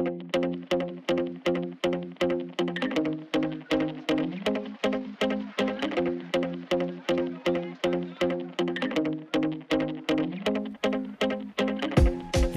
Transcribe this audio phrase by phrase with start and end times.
[0.00, 0.06] Hey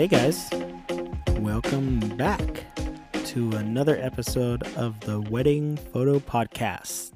[0.07, 0.49] guys,
[1.39, 2.39] welcome back
[3.25, 7.12] to another episode of the Wedding Photo Podcast.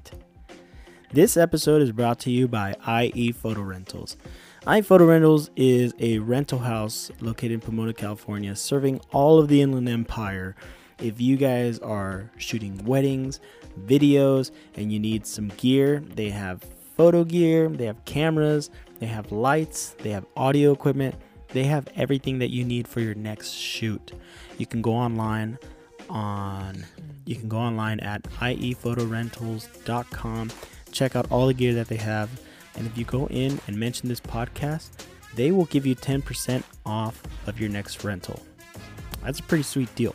[1.10, 4.18] This episode is brought to you by IE Photo Rentals.
[4.66, 9.62] IE Photo Rentals is a rental house located in Pomona, California, serving all of the
[9.62, 10.56] Inland Empire.
[10.98, 13.40] If you guys are shooting weddings,
[13.86, 16.64] videos, and you need some gear, they have
[16.96, 21.14] photo gear, they have cameras, they have lights, they have audio equipment
[21.48, 24.12] they have everything that you need for your next shoot.
[24.58, 25.58] You can go online
[26.10, 26.84] on
[27.24, 30.50] you can go online at iephotorentals.com,
[30.92, 32.40] check out all the gear that they have,
[32.76, 34.90] and if you go in and mention this podcast,
[35.34, 38.40] they will give you 10% off of your next rental.
[39.22, 40.14] That's a pretty sweet deal.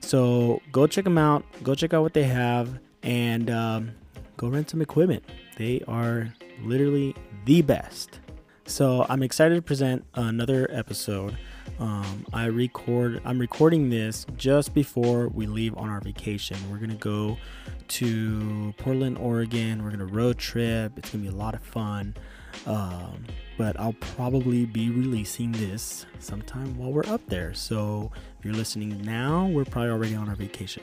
[0.00, 3.92] So go check them out, go check out what they have, and um,
[4.36, 5.24] go rent some equipment.
[5.56, 8.20] They are literally the best.
[8.66, 11.36] So I'm excited to present another episode.
[11.78, 13.20] Um, I record.
[13.24, 16.56] I'm recording this just before we leave on our vacation.
[16.70, 17.36] We're gonna go
[17.88, 19.82] to Portland, Oregon.
[19.82, 20.96] We're gonna road trip.
[20.96, 22.14] It's gonna be a lot of fun.
[22.66, 23.24] Um,
[23.58, 27.54] but I'll probably be releasing this sometime while we're up there.
[27.54, 30.82] So if you're listening now, we're probably already on our vacation.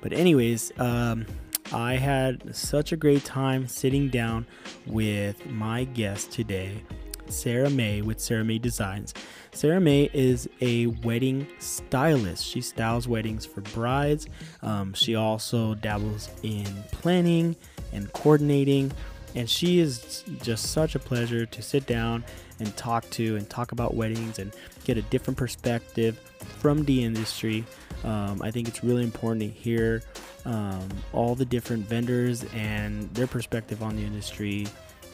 [0.00, 1.26] But anyways, um,
[1.72, 4.46] I had such a great time sitting down
[4.86, 6.82] with my guest today.
[7.28, 9.14] Sarah May with Sarah May Designs.
[9.54, 12.44] Sarah May is a wedding stylist.
[12.44, 14.26] She styles weddings for brides.
[14.62, 17.54] Um, she also dabbles in planning
[17.92, 18.90] and coordinating.
[19.36, 22.24] And she is just such a pleasure to sit down
[22.58, 24.52] and talk to and talk about weddings and
[24.84, 26.18] get a different perspective
[26.58, 27.64] from the industry.
[28.02, 30.02] Um, I think it's really important to hear
[30.44, 34.66] um, all the different vendors and their perspective on the industry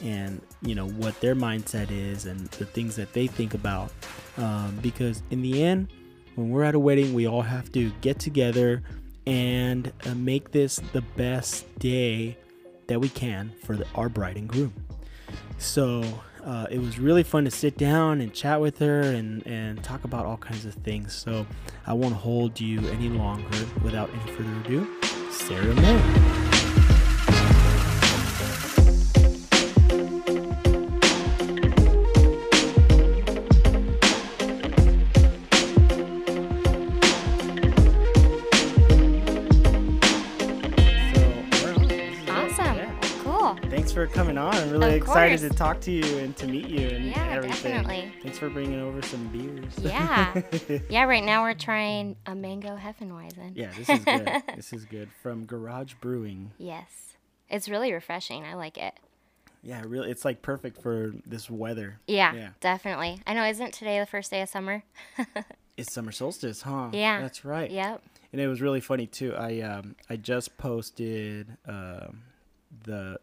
[0.03, 3.91] and you know what their mindset is and the things that they think about
[4.37, 5.87] um, because in the end
[6.35, 8.81] when we're at a wedding we all have to get together
[9.27, 12.37] and uh, make this the best day
[12.87, 14.73] that we can for the, our bride and groom.
[15.57, 16.03] So
[16.43, 20.03] uh, it was really fun to sit down and chat with her and, and talk
[20.03, 21.13] about all kinds of things.
[21.13, 21.45] So
[21.85, 23.65] i won't hold you any longer.
[23.83, 24.87] Without any further ado
[25.31, 26.40] sarah may
[45.01, 47.71] excited to talk to you and to meet you and yeah, everything.
[47.71, 48.13] Definitely.
[48.21, 49.73] Thanks for bringing over some beers.
[49.81, 50.41] Yeah.
[50.89, 53.53] yeah, right now we're trying a mango Hefeweizen.
[53.55, 54.43] Yeah, this is good.
[54.55, 55.09] this is good.
[55.21, 56.51] From Garage Brewing.
[56.57, 57.15] Yes.
[57.49, 58.45] It's really refreshing.
[58.45, 58.93] I like it.
[59.63, 61.99] Yeah, really it's like perfect for this weather.
[62.07, 62.49] Yeah, yeah.
[62.61, 63.21] definitely.
[63.27, 64.83] I know isn't today the first day of summer?
[65.77, 66.89] it's summer solstice, huh?
[66.93, 67.21] Yeah.
[67.21, 67.69] That's right.
[67.69, 68.01] Yep.
[68.31, 69.35] And it was really funny too.
[69.35, 72.23] I um I just posted um
[72.85, 73.19] the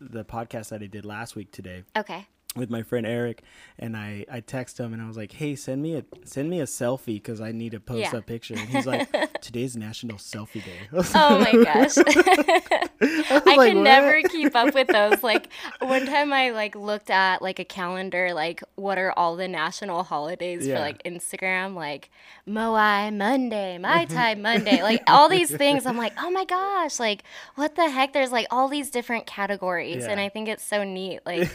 [0.00, 1.84] the podcast that I did last week today.
[1.96, 3.42] Okay with my friend Eric,
[3.78, 6.60] and I I text him and I was like, "Hey, send me a send me
[6.60, 8.16] a selfie because I need to post yeah.
[8.16, 9.08] a picture." And he's like,
[9.40, 11.96] "Today's National Selfie Day." oh my gosh,
[13.00, 15.22] I, I like, can never keep up with those.
[15.22, 19.48] Like one time, I like looked at like a calendar, like what are all the
[19.48, 20.76] national holidays yeah.
[20.76, 22.10] for like Instagram, like
[22.48, 25.86] Moai Monday, Mai Tai Monday, like all these things.
[25.86, 27.22] I'm like, oh my gosh, like
[27.54, 28.12] what the heck?
[28.12, 30.10] There's like all these different categories, yeah.
[30.10, 31.20] and I think it's so neat.
[31.24, 31.48] Like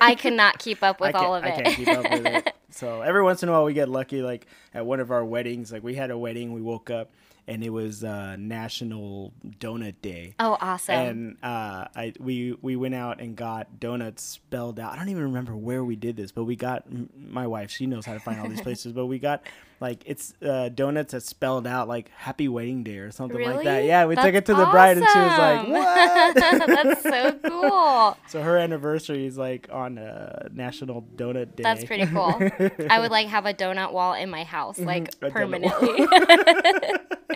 [0.00, 1.52] I could not keep up with all of it.
[1.52, 2.54] I can't keep up with it.
[2.74, 4.22] So every once in a while we get lucky.
[4.22, 7.10] Like at one of our weddings, like we had a wedding, we woke up
[7.46, 10.34] and it was uh, National Donut Day.
[10.38, 10.94] Oh, awesome!
[10.94, 14.92] And uh, I we we went out and got donuts spelled out.
[14.92, 17.70] I don't even remember where we did this, but we got my wife.
[17.70, 19.42] She knows how to find all these places, but we got
[19.82, 23.56] like it's uh, donuts that spelled out like Happy Wedding Day or something really?
[23.56, 23.84] like that.
[23.84, 26.34] Yeah, we That's took it to the bride, and she was like, "What?"
[26.66, 28.16] That's so cool.
[28.28, 31.64] so her anniversary is like on a National Donut Day.
[31.64, 32.40] That's pretty cool.
[32.88, 34.86] I would like have a donut wall in my house, mm-hmm.
[34.86, 36.06] like permanently,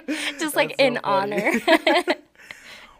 [0.39, 1.61] just like so in funny.
[1.65, 2.05] honor.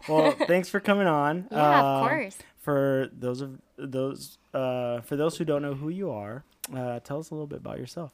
[0.09, 1.47] well, thanks for coming on.
[1.49, 2.37] Yeah, uh, of course.
[2.57, 6.43] For those of those, uh, for those who don't know who you are,
[6.75, 8.11] uh, tell us a little bit about yourself.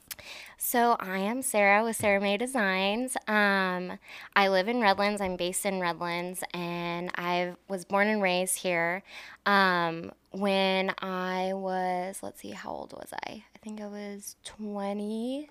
[0.58, 3.18] So, I am Sarah with Sarah May Designs.
[3.28, 4.00] Um,
[4.36, 5.22] I live in Redlands.
[5.22, 9.04] I'm based in Redlands, and I was born and raised here.
[9.46, 13.44] Um, when I was, let's see, how old was I?
[13.56, 15.50] I think I was 20,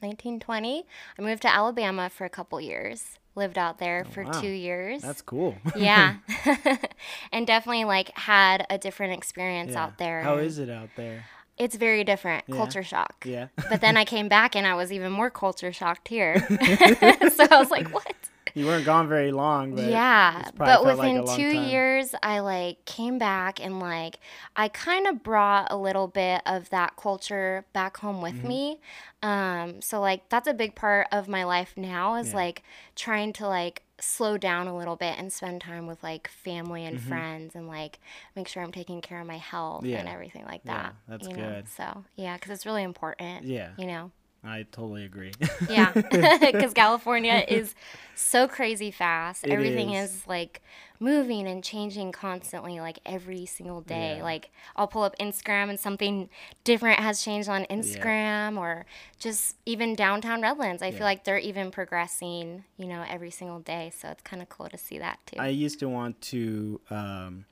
[0.00, 0.86] 1920.
[1.18, 3.18] I moved to Alabama for a couple years.
[3.34, 4.32] Lived out there oh, for wow.
[4.32, 5.02] two years.
[5.02, 5.56] That's cool.
[5.76, 6.16] yeah.
[7.32, 9.84] and definitely like had a different experience yeah.
[9.84, 10.22] out there.
[10.22, 11.24] How is it out there?
[11.58, 12.44] It's very different.
[12.46, 12.56] Yeah.
[12.56, 13.24] Culture shock.
[13.26, 13.48] Yeah.
[13.68, 16.38] but then I came back and I was even more culture shocked here.
[16.48, 18.14] so I was like, what?
[18.58, 20.50] you weren't gone very long, but yeah.
[20.56, 21.68] But within like two time.
[21.68, 24.18] years, I like came back and like
[24.56, 28.48] I kind of brought a little bit of that culture back home with mm-hmm.
[28.48, 28.80] me.
[29.22, 32.36] Um, so like that's a big part of my life now is yeah.
[32.36, 32.62] like
[32.96, 36.98] trying to like slow down a little bit and spend time with like family and
[36.98, 37.08] mm-hmm.
[37.08, 37.98] friends and like
[38.36, 39.98] make sure I'm taking care of my health yeah.
[39.98, 40.94] and everything like that.
[40.94, 41.36] Yeah, that's good.
[41.36, 41.62] Know?
[41.76, 43.44] So yeah, because it's really important.
[43.44, 44.10] Yeah, you know.
[44.44, 45.32] I totally agree.
[45.68, 45.92] yeah,
[46.40, 47.74] because California is
[48.14, 49.44] so crazy fast.
[49.44, 50.14] It Everything is.
[50.14, 50.26] is.
[50.26, 50.62] like
[51.00, 54.16] moving and changing constantly, like every single day.
[54.18, 54.22] Yeah.
[54.22, 56.28] Like I'll pull up Instagram and something
[56.64, 58.60] different has changed on Instagram, yeah.
[58.60, 58.86] or
[59.18, 60.82] just even downtown Redlands.
[60.82, 60.98] I yeah.
[60.98, 63.92] feel like they're even progressing, you know, every single day.
[63.96, 65.40] So it's kind of cool to see that too.
[65.40, 66.80] I used to want to.
[66.90, 67.44] Um,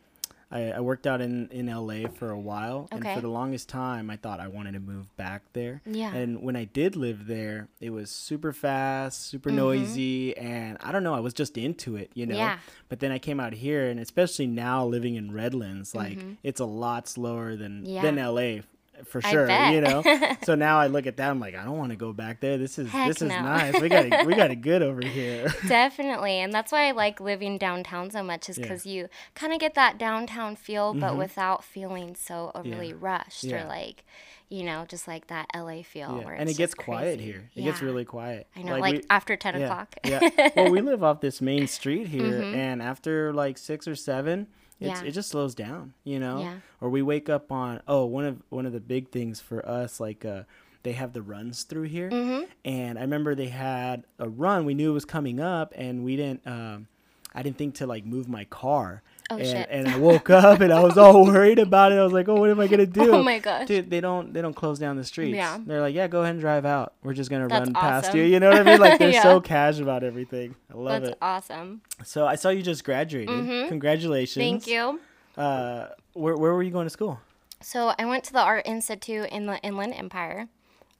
[0.50, 2.96] I, I, worked out in, in LA for a while, okay.
[2.96, 5.82] and for the longest time, I thought I wanted to move back there.
[5.84, 6.14] Yeah.
[6.14, 9.58] And when I did live there, it was super fast, super mm-hmm.
[9.58, 12.36] noisy, and I don't know, I was just into it, you know.
[12.36, 12.58] Yeah.
[12.88, 16.34] But then I came out here, and especially now living in Redlands, like mm-hmm.
[16.44, 18.02] it's a lot slower than yeah.
[18.02, 18.62] than LA
[19.04, 19.48] for sure.
[19.70, 20.02] You know.
[20.44, 22.58] so now I look at that, I'm like, I don't want to go back there.
[22.58, 23.40] This is Heck this is no.
[23.40, 23.80] nice.
[23.80, 25.52] We got it, we got it good over here.
[25.68, 28.92] Definitely, and that's why I like living downtown so much, is because yeah.
[28.92, 31.18] you kind of get that downtown feel, but mm-hmm.
[31.18, 32.94] without feeling so overly yeah.
[32.98, 33.64] rushed yeah.
[33.64, 34.04] or like.
[34.48, 36.22] You know, just like that LA feel.
[36.24, 36.36] Yeah.
[36.38, 37.50] and it gets quiet here.
[37.56, 38.46] It gets really quiet.
[38.54, 39.96] I know, like, like we, after 10 o'clock.
[40.04, 40.20] yeah.
[40.54, 42.54] Well, we live off this main street here, mm-hmm.
[42.54, 44.46] and after like six or seven,
[44.78, 45.02] yeah.
[45.02, 46.40] it just slows down, you know.
[46.40, 46.54] Yeah.
[46.80, 50.00] Or we wake up on oh one of one of the big things for us
[50.00, 50.42] like uh
[50.82, 52.44] they have the runs through here, mm-hmm.
[52.64, 54.64] and I remember they had a run.
[54.64, 56.46] We knew it was coming up, and we didn't.
[56.46, 56.86] Um,
[57.34, 59.68] I didn't think to like move my car, Oh, and, shit.
[59.70, 61.96] and I woke up and I was all worried about it.
[61.96, 63.12] I was like, oh, what am I gonna do?
[63.12, 65.34] Oh my gosh, dude, they don't they don't close down the streets.
[65.34, 66.94] Yeah, they're like, yeah, go ahead and drive out.
[67.02, 68.02] We're just gonna That's run awesome.
[68.02, 68.22] past you.
[68.22, 68.80] You know what I mean?
[68.80, 69.22] Like they're yeah.
[69.22, 70.54] so casual about everything.
[70.72, 71.18] I love That's it.
[71.20, 71.80] That's awesome.
[72.04, 73.34] So I saw you just graduated.
[73.34, 73.68] Mm-hmm.
[73.68, 74.42] Congratulations.
[74.42, 75.00] Thank you.
[75.36, 77.20] Uh, where where were you going to school?
[77.60, 80.48] So I went to the Art Institute in the Inland Empire.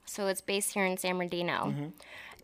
[0.05, 1.53] So it's based here in San Bernardino.
[1.67, 1.87] Mm-hmm.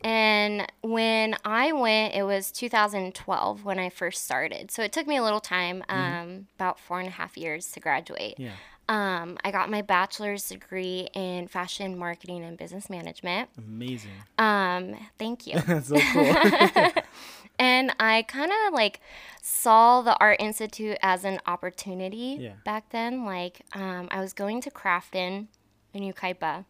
[0.04, 4.70] And when I went, it was 2012 when I first started.
[4.70, 5.98] So it took me a little time, mm-hmm.
[5.98, 6.42] um, mm-hmm.
[6.56, 8.36] about four and a half years to graduate.
[8.38, 8.52] Yeah.
[8.90, 13.50] Um, I got my bachelor's degree in fashion marketing and business management.
[13.58, 14.12] Amazing.
[14.38, 15.60] Um, thank you.
[15.68, 16.36] That's so cool.
[17.60, 19.00] and I kind of like
[19.42, 22.54] saw the Art Institute as an opportunity yeah.
[22.66, 23.24] back then.
[23.24, 25.48] Like, um, I was going to Crafton
[25.94, 26.66] in Yucaipa,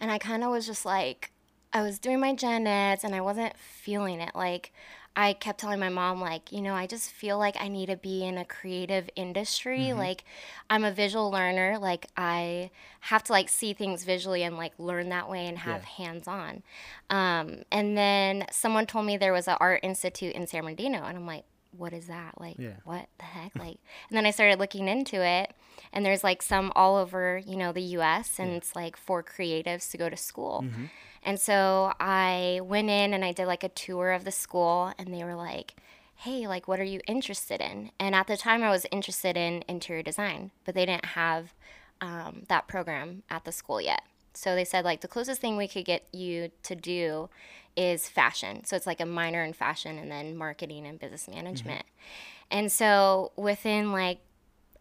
[0.00, 1.31] and I kind of was just like,
[1.72, 4.34] I was doing my gen eds and I wasn't feeling it.
[4.34, 4.72] Like,
[5.14, 7.96] I kept telling my mom, like, you know, I just feel like I need to
[7.96, 9.80] be in a creative industry.
[9.80, 9.98] Mm-hmm.
[9.98, 10.24] Like,
[10.70, 11.78] I'm a visual learner.
[11.78, 12.70] Like, I
[13.00, 16.04] have to like see things visually and like learn that way and have yeah.
[16.04, 16.62] hands on.
[17.10, 21.18] Um, and then someone told me there was an art institute in San Bernardino, and
[21.18, 21.44] I'm like,
[21.76, 22.40] what is that?
[22.40, 22.76] Like, yeah.
[22.84, 23.52] what the heck?
[23.58, 23.78] Like,
[24.08, 25.52] and then I started looking into it,
[25.92, 28.38] and there's like some all over, you know, the U.S.
[28.38, 28.56] and yeah.
[28.56, 30.64] it's like for creatives to go to school.
[30.64, 30.84] Mm-hmm.
[31.22, 35.14] And so I went in and I did like a tour of the school, and
[35.14, 35.74] they were like,
[36.16, 37.90] hey, like, what are you interested in?
[37.98, 41.52] And at the time, I was interested in interior design, but they didn't have
[42.00, 44.02] um, that program at the school yet.
[44.34, 47.28] So they said, like, the closest thing we could get you to do
[47.76, 48.64] is fashion.
[48.64, 51.86] So it's like a minor in fashion and then marketing and business management.
[51.86, 52.58] Mm-hmm.
[52.58, 54.18] And so within like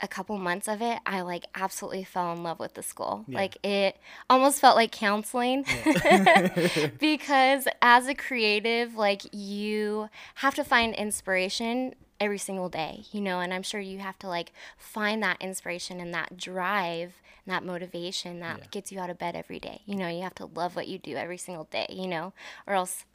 [0.01, 3.23] a couple months of it, I like absolutely fell in love with the school.
[3.27, 3.37] Yeah.
[3.37, 3.97] Like it
[4.29, 6.89] almost felt like counseling yeah.
[6.99, 13.39] because as a creative, like you have to find inspiration every single day, you know,
[13.39, 17.63] and I'm sure you have to like find that inspiration and that drive and that
[17.63, 18.65] motivation that yeah.
[18.71, 19.81] gets you out of bed every day.
[19.85, 22.33] You know, you have to love what you do every single day, you know,
[22.65, 23.05] or else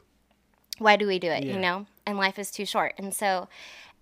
[0.78, 1.86] why do we do it, you know?
[2.06, 2.94] And life is too short.
[2.98, 3.48] And so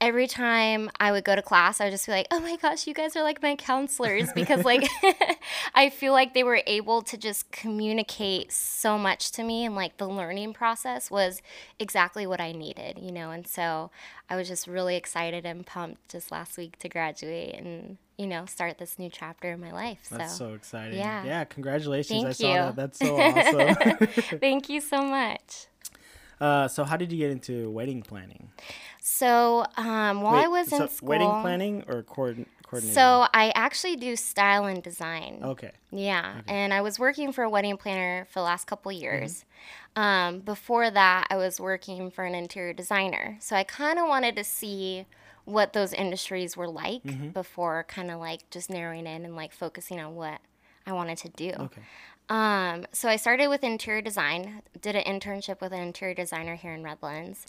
[0.01, 2.87] every time I would go to class, I would just be like, oh my gosh,
[2.87, 4.89] you guys are like my counselors because, like,
[5.75, 9.97] I feel like they were able to just communicate so much to me, and like
[9.97, 11.43] the learning process was
[11.79, 13.31] exactly what I needed, you know.
[13.31, 13.91] And so
[14.29, 18.47] I was just really excited and pumped just last week to graduate and you know
[18.47, 20.07] start this new chapter in my life.
[20.11, 20.99] That's so, so exciting.
[20.99, 21.25] Yeah.
[21.25, 21.45] Yeah.
[21.45, 22.23] Congratulations.
[22.23, 22.57] Thank I you.
[22.57, 22.77] saw that.
[22.77, 24.07] That's so awesome.
[24.41, 25.67] Thank you so much.
[26.41, 28.51] Uh, so how did you get into wedding planning?
[29.01, 32.47] So um, while Wait, I was in so school, wedding planning or coord-
[32.83, 35.41] So I actually do style and design.
[35.43, 35.73] Okay.
[35.93, 36.53] Yeah, okay.
[36.53, 39.45] and I was working for a wedding planner for the last couple years.
[39.97, 40.03] Mm-hmm.
[40.03, 43.37] Um, before that, I was working for an interior designer.
[43.41, 45.07] So I kind of wanted to see
[45.45, 47.29] what those industries were like mm-hmm.
[47.29, 50.41] before kind of like just narrowing in and like focusing on what
[50.87, 51.53] I wanted to do.
[51.59, 51.83] Okay.
[52.29, 56.73] Um, so I started with interior design, did an internship with an interior designer here
[56.73, 57.47] in Redlands,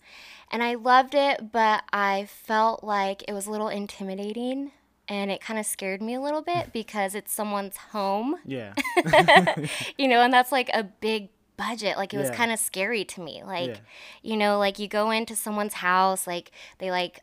[0.52, 4.72] and I loved it, but I felt like it was a little intimidating
[5.08, 8.36] and it kind of scared me a little bit because it's someone's home.
[8.46, 8.74] Yeah.
[9.98, 11.98] you know, and that's like a big budget.
[11.98, 12.36] Like it was yeah.
[12.36, 13.44] kind of scary to me.
[13.46, 13.78] Like, yeah.
[14.24, 17.22] you know, like you go into someone's house, like they like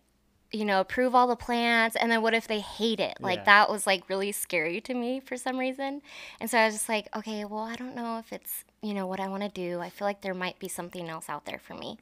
[0.53, 3.17] you know, approve all the plans, and then what if they hate it?
[3.21, 3.45] Like yeah.
[3.45, 6.03] that was like really scary to me for some reason.
[6.41, 9.07] And so I was just like, okay, well, I don't know if it's, you know,
[9.07, 9.81] what I want to do.
[9.81, 11.99] I feel like there might be something else out there for me.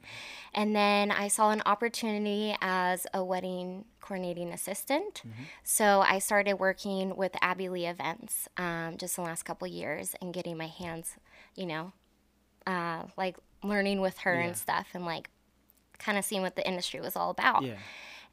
[0.53, 5.21] And then I saw an opportunity as a wedding coordinating assistant.
[5.25, 5.43] Mm-hmm.
[5.63, 10.33] So I started working with Abby Lee Events um, just the last couple years and
[10.33, 11.15] getting my hands,
[11.55, 11.93] you know,
[12.67, 14.47] uh, like learning with her yeah.
[14.47, 15.29] and stuff and like
[15.99, 17.63] kind of seeing what the industry was all about.
[17.63, 17.77] Yeah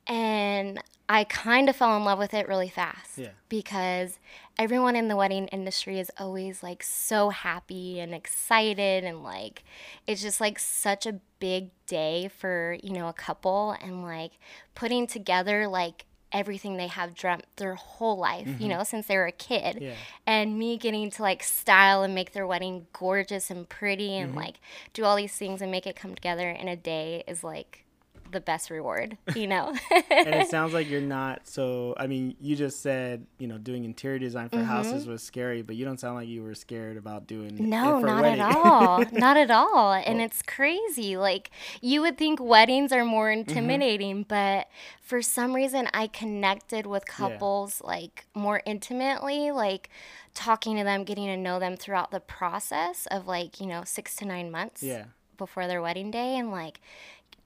[0.09, 3.19] and I kind of fell in love with it really fast.
[3.19, 3.31] Yeah.
[3.49, 4.19] Because
[4.59, 9.65] everyone in the wedding industry is always like so happy and excited and like
[10.07, 14.33] it's just like such a big day for, you know, a couple and like
[14.75, 18.63] putting together like everything they have dreamt their whole life, mm-hmm.
[18.63, 19.79] you know, since they were a kid.
[19.81, 19.95] Yeah.
[20.27, 24.41] And me getting to like style and make their wedding gorgeous and pretty and mm-hmm.
[24.41, 24.61] like
[24.93, 27.85] do all these things and make it come together in a day is like
[28.31, 29.75] the best reward, you know.
[29.91, 31.95] and it sounds like you're not so.
[31.97, 34.67] I mean, you just said you know doing interior design for mm-hmm.
[34.67, 37.69] houses was scary, but you don't sound like you were scared about doing.
[37.69, 39.05] No, not at all.
[39.13, 39.93] not at all.
[39.93, 41.17] And it's crazy.
[41.17, 43.49] Like you would think weddings are more mm-hmm.
[43.49, 44.29] intimidating, mm-hmm.
[44.29, 44.69] but
[45.01, 47.89] for some reason I connected with couples yeah.
[47.89, 49.89] like more intimately, like
[50.35, 54.15] talking to them, getting to know them throughout the process of like you know six
[54.17, 54.83] to nine months.
[54.83, 55.05] Yeah.
[55.37, 56.81] Before their wedding day, and like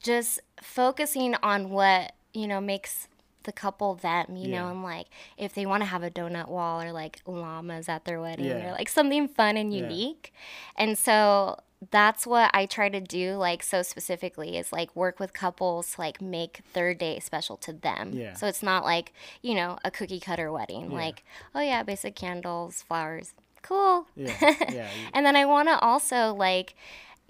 [0.02, 3.08] just focusing on what you know makes
[3.44, 4.60] the couple them you yeah.
[4.60, 5.06] know and like
[5.36, 8.68] if they want to have a donut wall or like llamas at their wedding yeah.
[8.68, 10.32] or like something fun and unique
[10.76, 10.84] yeah.
[10.84, 11.58] and so
[11.90, 16.00] that's what I try to do, like so specifically, is like work with couples to
[16.00, 18.12] like make their day special to them.
[18.12, 18.34] Yeah.
[18.34, 22.82] So it's not like you know a cookie cutter wedding, like oh yeah, basic candles,
[22.82, 24.06] flowers, cool.
[24.14, 24.36] Yeah.
[24.72, 24.88] yeah.
[25.12, 26.74] and then I want to also like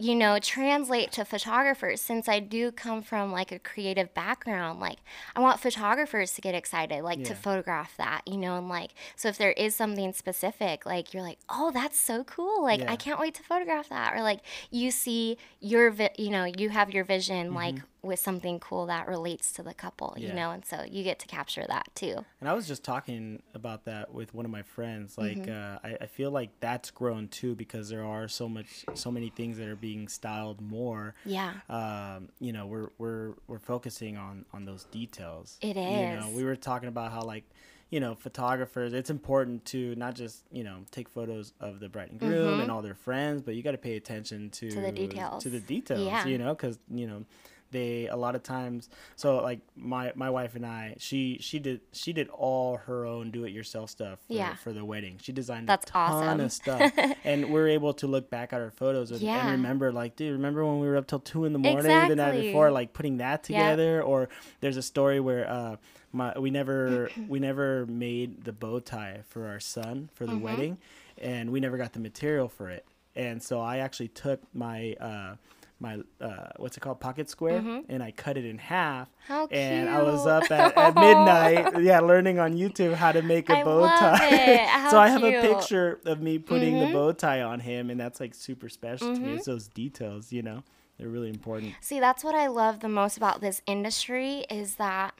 [0.03, 4.81] you know, translate to photographers since I do come from like a creative background.
[4.81, 4.99] Like,
[5.37, 7.27] I want photographers to get excited, like yeah.
[7.27, 11.23] to photograph that, you know, and like, so if there is something specific, like, you're
[11.23, 12.65] like, oh, that's so cool.
[12.65, 12.91] Like, yeah.
[12.91, 14.13] I can't wait to photograph that.
[14.15, 14.41] Or like,
[14.73, 17.57] you see your, vi- you know, you have your vision, mm-hmm.
[17.57, 20.29] like, with something cool that relates to the couple, yeah.
[20.29, 22.25] you know, and so you get to capture that too.
[22.41, 25.17] And I was just talking about that with one of my friends.
[25.17, 25.87] Like, mm-hmm.
[25.87, 29.31] uh, I, I, feel like that's grown too because there are so much, so many
[29.31, 31.15] things that are being styled more.
[31.25, 31.53] Yeah.
[31.69, 35.59] Um, you know, we're we're we're focusing on on those details.
[35.61, 35.77] It is.
[35.77, 37.45] You know, we were talking about how like
[37.93, 42.09] you know, photographers, it's important to not just, you know, take photos of the bride
[42.11, 42.61] and groom mm-hmm.
[42.63, 45.43] and all their friends, but you got to pay attention to, to the details.
[45.43, 46.27] To the details, yeah.
[46.27, 47.27] you know, because, you know,
[47.73, 51.81] they a lot of times so like my my wife and I she she did
[51.93, 54.55] she did all her own do it yourself stuff for, yeah.
[54.57, 56.41] for the wedding she designed That's a ton awesome.
[56.41, 56.93] of stuff
[57.25, 59.41] and we're able to look back at our photos and, yeah.
[59.41, 62.15] and, remember like dude remember when we were up till two in the morning exactly.
[62.15, 64.03] the night before like putting that together yeah.
[64.03, 64.29] or
[64.61, 65.77] there's a story where uh
[66.13, 70.43] my we never we never made the bow tie for our son for the mm-hmm.
[70.43, 70.79] wedding
[71.19, 72.85] and we never got the material for it
[73.17, 75.35] and so I actually took my uh
[75.83, 77.81] my uh, what's it called pocket square mm-hmm.
[77.93, 79.09] and I cut it in half.
[79.27, 79.61] How cute.
[79.61, 83.59] and I was up at, at midnight, yeah, learning on YouTube how to make a
[83.59, 84.89] I bow tie.
[84.91, 85.35] so I have cute.
[85.35, 86.87] a picture of me putting mm-hmm.
[86.87, 89.17] the bow tie on him, and that's like super special mm-hmm.
[89.17, 89.27] to me.
[89.29, 89.37] Mm-hmm.
[89.39, 90.63] It's those details, you know,
[90.99, 91.75] they're really important.
[91.81, 95.15] See, that's what I love the most about this industry is that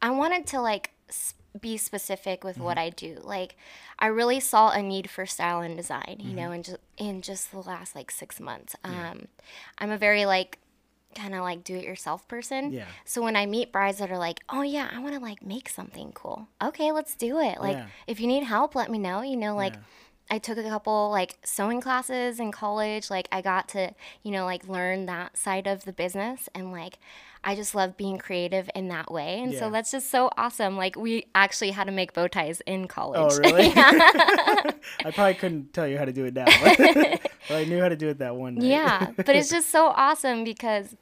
[0.00, 0.90] I wanted to like.
[1.08, 2.64] Sp- be specific with mm-hmm.
[2.64, 3.18] what I do.
[3.22, 3.56] Like
[3.98, 6.36] I really saw a need for style and design, you mm-hmm.
[6.36, 8.76] know, in just in just the last like 6 months.
[8.84, 9.10] Yeah.
[9.10, 9.28] Um
[9.78, 10.58] I'm a very like
[11.14, 12.72] kind of like do it yourself person.
[12.72, 12.86] Yeah.
[13.04, 15.68] So when I meet brides that are like, "Oh yeah, I want to like make
[15.68, 17.60] something cool." Okay, let's do it.
[17.60, 17.86] Like yeah.
[18.06, 19.80] if you need help, let me know, you know, like yeah.
[20.30, 23.10] I took a couple like sewing classes in college.
[23.10, 26.98] Like I got to, you know, like learn that side of the business and like
[27.46, 29.42] I just love being creative in that way.
[29.42, 29.58] And yeah.
[29.60, 30.76] so that's just so awesome.
[30.76, 33.32] Like we actually had to make bow ties in college.
[33.34, 33.66] Oh, really?
[33.76, 37.90] I probably couldn't tell you how to do it now, but, but I knew how
[37.90, 38.64] to do it that one night.
[38.64, 40.96] yeah, but it's just so awesome because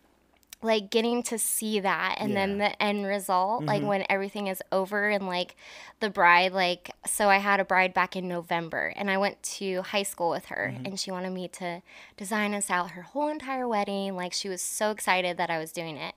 [0.63, 2.35] like getting to see that and yeah.
[2.35, 3.69] then the end result mm-hmm.
[3.69, 5.57] like when everything is over and like
[6.01, 9.83] the bride like so i had a bride back in november and i went to
[9.83, 10.87] high school with her mm-hmm.
[10.87, 11.83] and she wanted me to
[12.17, 15.73] design us out her whole entire wedding like she was so excited that i was
[15.73, 16.15] doing it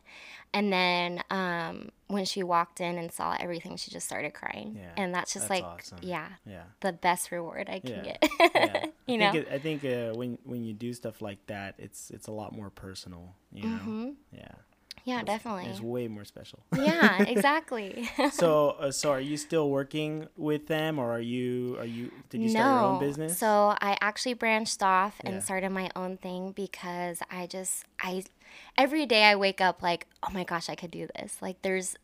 [0.55, 4.77] and then um, when she walked in and saw everything, she just started crying.
[4.79, 5.97] Yeah, and that's just that's like, awesome.
[6.01, 8.17] yeah, yeah, the best reward I can yeah.
[8.21, 8.31] get.
[8.55, 8.85] yeah.
[9.05, 11.75] you I know, think it, I think uh, when when you do stuff like that,
[11.77, 13.35] it's it's a lot more personal.
[13.51, 14.09] You know, mm-hmm.
[14.31, 14.51] yeah.
[15.05, 15.67] Yeah, it's, definitely.
[15.67, 16.59] It's way more special.
[16.75, 18.09] yeah, exactly.
[18.31, 22.41] so, uh, so are you still working with them, or are you are you did
[22.41, 22.73] you start no.
[22.73, 23.37] your own business?
[23.37, 25.39] So I actually branched off and yeah.
[25.41, 28.23] started my own thing because I just I
[28.77, 31.37] every day I wake up like, oh my gosh, I could do this.
[31.39, 31.95] Like there's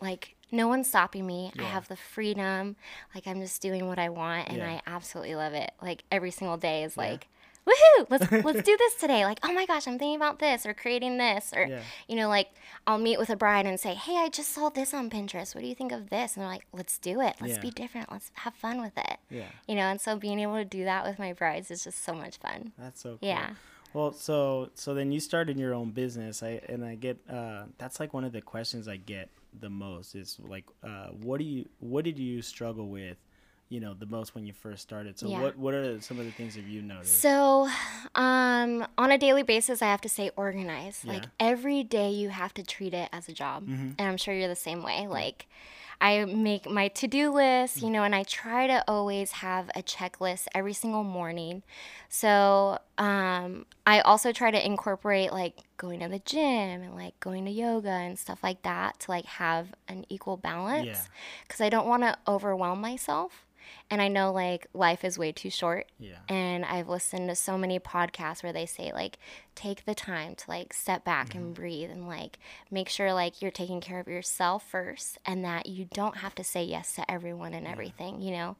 [0.00, 1.52] like no one's stopping me.
[1.54, 1.62] Yeah.
[1.62, 2.76] I have the freedom.
[3.14, 4.70] Like I'm just doing what I want and yeah.
[4.70, 5.70] I absolutely love it.
[5.82, 7.02] Like every single day is yeah.
[7.02, 7.28] like
[7.68, 9.24] woohoo let's let's do this today.
[9.24, 11.80] Like oh my gosh i'm thinking about this or creating this or yeah.
[12.08, 12.50] you know like
[12.86, 15.54] i'll meet with a bride and say hey i just saw this on pinterest.
[15.54, 16.36] What do you think of this?
[16.36, 17.36] And they're like let's do it.
[17.40, 17.60] Let's yeah.
[17.60, 18.10] be different.
[18.10, 19.18] Let's have fun with it.
[19.30, 19.48] Yeah.
[19.66, 22.14] You know and so being able to do that with my brides is just so
[22.14, 22.72] much fun.
[22.78, 23.28] That's so cool.
[23.28, 23.50] yeah.
[23.94, 26.42] Well, so so then you started your own business.
[26.42, 30.14] I and I get uh, that's like one of the questions I get the most
[30.14, 33.16] is like, uh, what do you what did you struggle with
[33.68, 35.40] you know the most when you first started so yeah.
[35.40, 37.68] what what are some of the things that you noticed so
[38.14, 41.12] um on a daily basis i have to say organize yeah.
[41.12, 43.90] like every day you have to treat it as a job mm-hmm.
[43.98, 45.46] and i'm sure you're the same way like
[46.00, 50.46] i make my to-do list you know and i try to always have a checklist
[50.54, 51.62] every single morning
[52.08, 57.44] so um i also try to incorporate like going to the gym and like going
[57.44, 61.08] to yoga and stuff like that to like have an equal balance
[61.46, 61.66] because yeah.
[61.66, 63.44] i don't want to overwhelm myself
[63.90, 65.86] and I know like life is way too short.
[65.98, 66.18] Yeah.
[66.28, 69.18] And I've listened to so many podcasts where they say like
[69.54, 71.38] take the time to like step back mm-hmm.
[71.38, 72.38] and breathe and like
[72.70, 76.44] make sure like you're taking care of yourself first and that you don't have to
[76.44, 77.72] say yes to everyone and yeah.
[77.72, 78.56] everything, you know?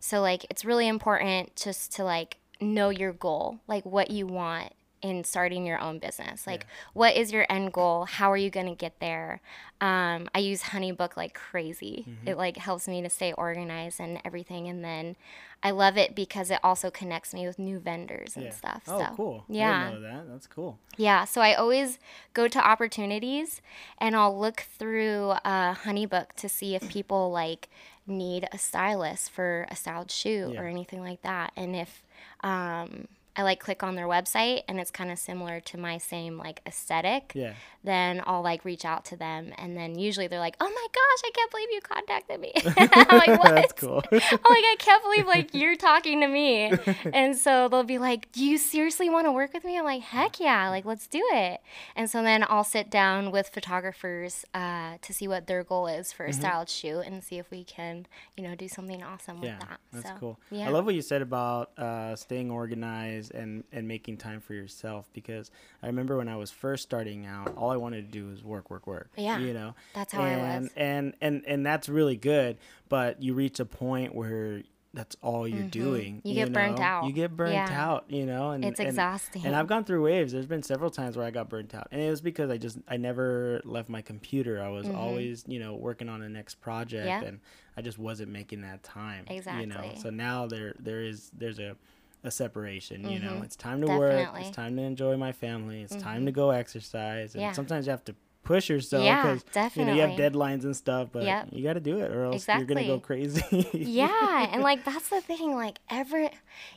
[0.00, 4.72] So like it's really important just to like know your goal, like what you want
[5.02, 6.74] in starting your own business like yeah.
[6.92, 9.40] what is your end goal how are you going to get there
[9.80, 12.28] um, i use honeybook like crazy mm-hmm.
[12.28, 15.16] it like helps me to stay organized and everything and then
[15.62, 18.52] i love it because it also connects me with new vendors and yeah.
[18.52, 21.98] stuff oh so, cool yeah know that that's cool yeah so i always
[22.32, 23.60] go to opportunities
[23.98, 27.68] and i'll look through uh, honeybook to see if people like
[28.06, 30.60] need a stylist for a styled shoe yeah.
[30.60, 32.02] or anything like that and if
[32.42, 36.36] um, I like click on their website and it's kind of similar to my same
[36.36, 37.54] like aesthetic, yeah.
[37.82, 41.22] then I'll like reach out to them and then usually they're like, "Oh my gosh,
[41.24, 42.52] I can't believe you contacted me."
[43.10, 44.02] I'm like, "What?" That's cool.
[44.12, 46.72] I'm like, "I can't believe like you're talking to me."
[47.12, 50.02] and so they'll be like, "Do you seriously want to work with me?" I'm like,
[50.02, 51.62] "Heck yeah, like let's do it."
[51.96, 56.12] And so then I'll sit down with photographers uh, to see what their goal is
[56.12, 56.40] for a mm-hmm.
[56.40, 59.80] styled shoot and see if we can, you know, do something awesome yeah, with that.
[59.92, 60.40] That's so, cool.
[60.50, 60.68] Yeah.
[60.68, 65.08] I love what you said about uh, staying organized and and making time for yourself
[65.12, 65.50] because
[65.82, 68.70] I remember when I was first starting out, all I wanted to do was work,
[68.70, 69.10] work, work.
[69.16, 70.70] Yeah, you know, that's how and, I was.
[70.76, 72.58] And and and that's really good,
[72.88, 74.62] but you reach a point where
[74.94, 75.68] that's all you're mm-hmm.
[75.68, 76.20] doing.
[76.22, 76.54] You, you get know?
[76.54, 77.04] burnt out.
[77.06, 77.68] You get burnt yeah.
[77.70, 79.46] out, you know, and it's and, exhausting.
[79.46, 80.32] And I've gone through waves.
[80.32, 82.78] There's been several times where I got burnt out, and it was because I just
[82.86, 84.62] I never left my computer.
[84.62, 84.98] I was mm-hmm.
[84.98, 87.22] always, you know, working on the next project, yep.
[87.24, 87.40] and
[87.76, 89.24] I just wasn't making that time.
[89.28, 89.62] Exactly.
[89.62, 91.76] You know, so now there there is there's a
[92.24, 93.08] a separation.
[93.08, 93.36] You mm-hmm.
[93.38, 94.16] know, it's time to Definitely.
[94.16, 94.30] work.
[94.38, 95.82] It's time to enjoy my family.
[95.82, 96.02] It's mm-hmm.
[96.02, 97.34] time to go exercise.
[97.34, 97.52] And yeah.
[97.52, 101.08] sometimes you have to push yourself because yeah, you know you have deadlines and stuff
[101.12, 101.46] but yep.
[101.52, 102.60] you got to do it or else exactly.
[102.60, 106.28] you're gonna go crazy yeah and like that's the thing like every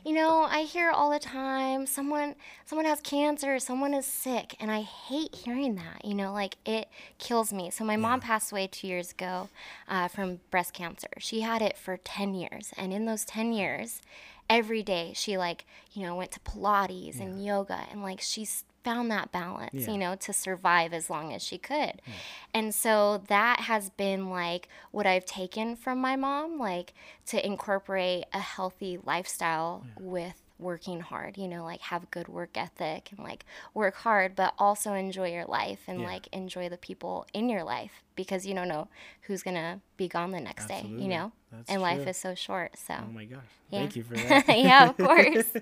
[0.04, 4.70] you know i hear all the time someone someone has cancer someone is sick and
[4.70, 7.98] i hate hearing that you know like it kills me so my yeah.
[7.98, 9.48] mom passed away two years ago
[9.88, 14.02] uh, from breast cancer she had it for 10 years and in those 10 years
[14.48, 17.24] every day she like you know went to pilates yeah.
[17.24, 19.90] and yoga and like she's found that balance yeah.
[19.90, 22.12] you know to survive as long as she could yeah.
[22.54, 28.24] and so that has been like what i've taken from my mom like to incorporate
[28.32, 33.44] a healthy lifestyle with working hard, you know, like have good work ethic and like
[33.74, 36.06] work hard, but also enjoy your life and yeah.
[36.06, 38.88] like enjoy the people in your life because you don't know
[39.22, 40.98] who's gonna be gone the next Absolutely.
[40.98, 41.32] day, you know?
[41.52, 41.82] That's and true.
[41.82, 42.76] life is so short.
[42.78, 43.40] So Oh my gosh.
[43.70, 43.80] Yeah.
[43.80, 44.48] Thank you for that.
[44.58, 45.56] yeah, of course.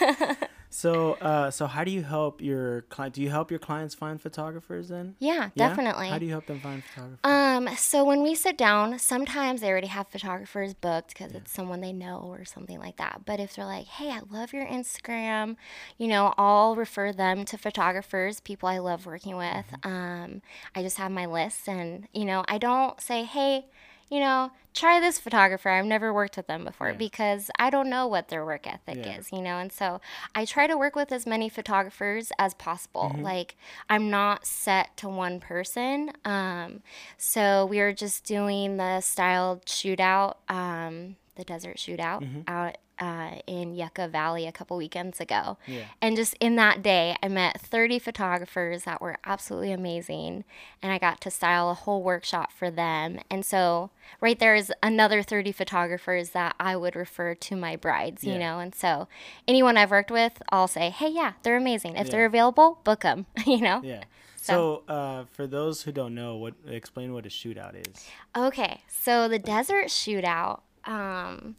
[0.72, 3.14] So, uh, so how do you help your client?
[3.14, 5.16] Do you help your clients find photographers then?
[5.18, 6.08] Yeah, yeah, definitely.
[6.08, 7.18] How do you help them find photographers?
[7.24, 11.38] Um, so when we sit down, sometimes they already have photographers booked because yeah.
[11.38, 13.20] it's someone they know or something like that.
[13.26, 15.56] But if they're like, "Hey, I love your Instagram,"
[15.98, 19.66] you know, I'll refer them to photographers, people I love working with.
[19.84, 19.92] Mm-hmm.
[19.92, 20.42] Um,
[20.74, 23.66] I just have my list, and you know, I don't say, "Hey."
[24.10, 25.68] You know, try this photographer.
[25.68, 26.96] I've never worked with them before yeah.
[26.96, 29.18] because I don't know what their work ethic yeah.
[29.18, 29.58] is, you know.
[29.58, 30.00] And so
[30.34, 33.10] I try to work with as many photographers as possible.
[33.12, 33.22] Mm-hmm.
[33.22, 33.56] Like
[33.88, 36.12] I'm not set to one person.
[36.24, 36.82] Um,
[37.18, 42.40] so we were just doing the styled shootout, um, the desert shootout mm-hmm.
[42.46, 45.58] out uh, in Yucca Valley a couple weekends ago.
[45.66, 45.86] Yeah.
[46.00, 50.44] And just in that day, I met 30 photographers that were absolutely amazing.
[50.80, 53.18] And I got to style a whole workshop for them.
[53.28, 58.22] And so, right there is another 30 photographers that I would refer to my brides,
[58.22, 58.34] yeah.
[58.34, 58.60] you know?
[58.60, 59.08] And so,
[59.48, 61.96] anyone I've worked with, I'll say, hey, yeah, they're amazing.
[61.96, 62.12] If yeah.
[62.12, 63.80] they're available, book them, you know?
[63.82, 64.04] Yeah.
[64.36, 68.06] So, so uh, for those who don't know, what explain what a shootout is.
[68.36, 71.56] Okay, so the desert shootout um,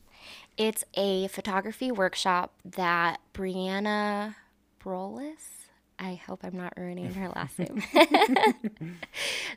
[0.58, 4.36] it's a photography workshop that Brianna
[4.84, 5.68] Brolis,
[6.00, 7.84] I hope I'm not ruining her last name.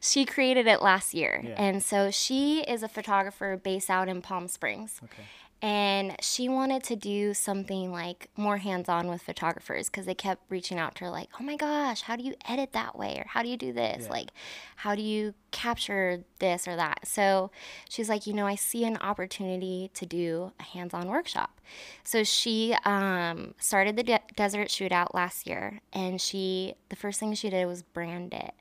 [0.00, 1.42] she created it last year.
[1.44, 1.54] Yeah.
[1.56, 5.00] And so she is a photographer based out in Palm Springs.
[5.04, 5.24] Okay
[5.62, 10.78] and she wanted to do something like more hands-on with photographers because they kept reaching
[10.78, 13.16] out to her like oh my gosh how do you edit that way?
[13.18, 14.04] Or how do you do this?
[14.04, 14.10] Yeah.
[14.10, 14.30] like
[14.76, 17.06] how do you capture this or that?
[17.06, 17.50] So
[17.88, 21.60] she's like you know i see an opportunity to do a hands-on workshop.
[22.04, 27.32] So she um, started the de- desert shootout last year and she the first thing
[27.34, 28.52] she did was brand it.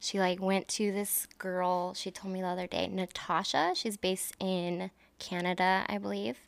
[0.00, 3.72] She like went to this girl she told me the other day natasha.
[3.74, 6.38] She's based in Canada, I believe.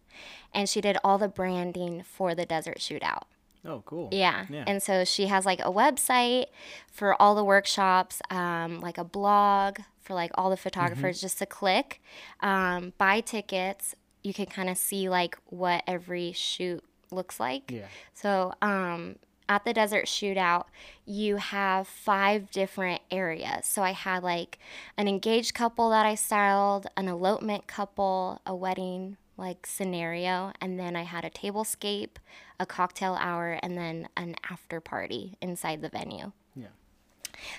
[0.52, 3.24] And she did all the branding for the Desert Shootout.
[3.64, 4.09] Oh, cool.
[4.11, 4.46] Yeah.
[4.48, 4.64] yeah.
[4.66, 6.46] And so she has like a website
[6.90, 11.24] for all the workshops, um, like a blog for like all the photographers mm-hmm.
[11.24, 12.02] just to click,
[12.40, 13.94] um, buy tickets.
[14.22, 17.70] You can kind of see like what every shoot looks like.
[17.70, 17.87] Yeah.
[18.14, 19.16] So um,
[19.50, 20.66] at the desert shootout,
[21.04, 23.66] you have five different areas.
[23.66, 24.60] So I had like
[24.96, 30.94] an engaged couple that I styled, an elopement couple, a wedding like scenario, and then
[30.94, 32.16] I had a tablescape,
[32.60, 36.30] a cocktail hour, and then an after party inside the venue.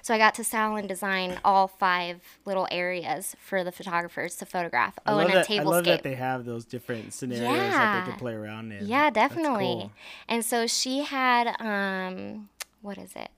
[0.02, 4.46] So I got to style and design all five little areas for the photographers to
[4.46, 4.98] photograph.
[5.06, 7.70] Oh, and a that, table I love that they have those different scenarios yeah.
[7.70, 8.86] that they can play around in.
[8.86, 9.66] Yeah, definitely.
[9.66, 9.92] Cool.
[10.28, 12.50] And so she had, um,
[12.82, 13.30] what is it?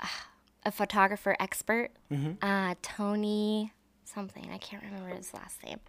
[0.00, 0.06] Uh,
[0.64, 2.32] a photographer expert, mm-hmm.
[2.42, 3.72] uh, Tony
[4.04, 4.48] something.
[4.52, 5.80] I can't remember his last name.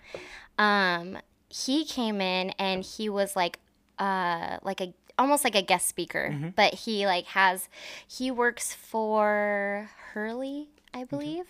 [0.57, 1.17] Um,
[1.49, 3.59] he came in and he was like
[3.97, 6.49] uh, like a almost like a guest speaker, mm-hmm.
[6.55, 7.69] but he like has
[8.07, 11.41] he works for Hurley, I believe.
[11.41, 11.49] Okay.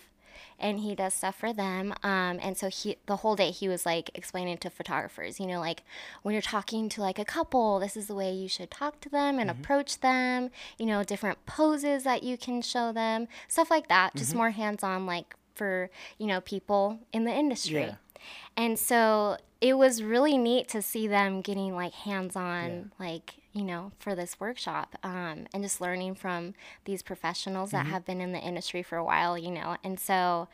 [0.62, 1.94] And he does stuff for them.
[2.02, 5.58] Um, and so he the whole day he was like explaining to photographers, you know,
[5.58, 5.84] like
[6.22, 9.08] when you're talking to like a couple, this is the way you should talk to
[9.08, 9.58] them and mm-hmm.
[9.58, 14.10] approach them, you know, different poses that you can show them, stuff like that.
[14.10, 14.18] Mm-hmm.
[14.18, 17.80] Just more hands on like for, you know, people in the industry.
[17.80, 17.94] Yeah.
[18.56, 23.06] And so it was really neat to see them getting like hands on, yeah.
[23.06, 27.92] like you know, for this workshop um, and just learning from these professionals that mm-hmm.
[27.92, 29.76] have been in the industry for a while, you know.
[29.82, 30.48] And so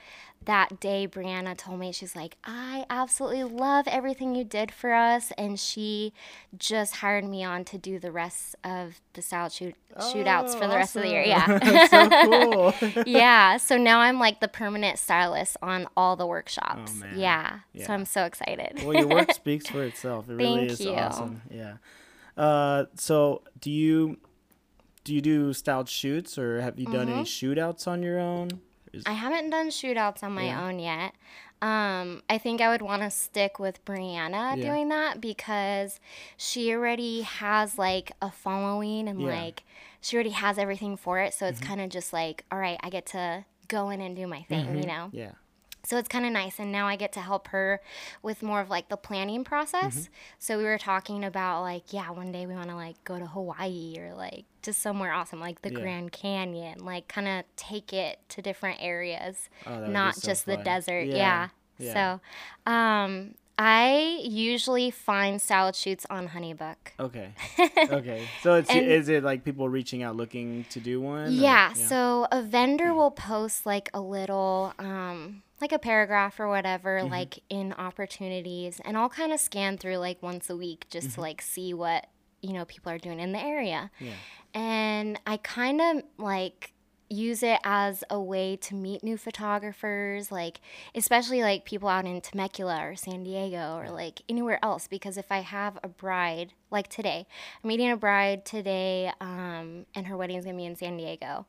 [0.47, 5.31] that day, Brianna told me, she's like, I absolutely love everything you did for us.
[5.37, 6.15] And she
[6.57, 10.61] just hired me on to do the rest of the style shoot- oh, shootouts for
[10.61, 10.71] the awesome.
[10.71, 11.23] rest of the year.
[11.23, 11.87] Yeah.
[11.89, 13.03] so cool.
[13.07, 13.59] yeah.
[13.59, 16.93] So now I'm like the permanent stylist on all the workshops.
[17.03, 17.61] Oh, yeah.
[17.75, 17.86] yeah.
[17.87, 18.83] So I'm so excited.
[18.83, 20.25] well, your work speaks for itself.
[20.29, 20.92] It Thank really is you.
[20.92, 21.42] awesome.
[21.51, 21.77] Yeah.
[22.37, 24.18] Uh, so do you
[25.05, 27.18] do you do styled shoots or have you done mm-hmm.
[27.18, 28.49] any shootouts on your own?
[28.92, 29.05] Is...
[29.07, 30.66] I haven't done shootouts on my yeah.
[30.66, 31.14] own yet.
[31.62, 34.62] Um, I think I would want to stick with Brianna yeah.
[34.62, 36.01] doing that because
[36.37, 39.29] she already has like a following and yeah.
[39.29, 39.62] like
[40.01, 41.33] she already has everything for it.
[41.33, 41.68] So it's mm-hmm.
[41.68, 44.66] kind of just like, all right, I get to go in and do my thing,
[44.66, 44.79] mm-hmm.
[44.79, 45.09] you know?
[45.12, 45.33] Yeah.
[45.87, 46.59] So it's kind of nice.
[46.59, 47.81] And now I get to help her
[48.20, 49.94] with more of like the planning process.
[49.94, 50.12] Mm-hmm.
[50.40, 53.27] So we were talking about like, yeah, one day we want to like go to
[53.27, 55.79] Hawaii or like just somewhere awesome, like the yeah.
[55.79, 60.59] Grand Canyon, like kind of take it to different areas, oh, not so just fun.
[60.59, 61.07] the desert.
[61.07, 61.51] Yeah.
[61.79, 61.87] yeah.
[61.87, 62.20] yeah.
[62.66, 66.77] So, um, I usually find style shoots on Honeybook.
[66.99, 67.31] Okay.
[67.77, 68.27] Okay.
[68.42, 71.33] So it's and, is it like people reaching out looking to do one?
[71.33, 76.49] Yeah, yeah, So a vendor will post like a little um like a paragraph or
[76.49, 77.11] whatever mm-hmm.
[77.11, 81.14] like in opportunities and I'll kind of scan through like once a week just mm-hmm.
[81.14, 82.07] to like see what
[82.42, 83.90] you know people are doing in the area.
[83.99, 84.12] Yeah.
[84.55, 86.73] And I kind of like
[87.09, 90.61] use it as a way to meet new photographers, like
[90.95, 94.88] especially like people out in Temecula or San Diego or like anywhere else.
[94.88, 97.26] Because if I have a bride, like today,
[97.62, 101.46] I'm meeting a bride today, um, and her wedding's gonna be in San Diego,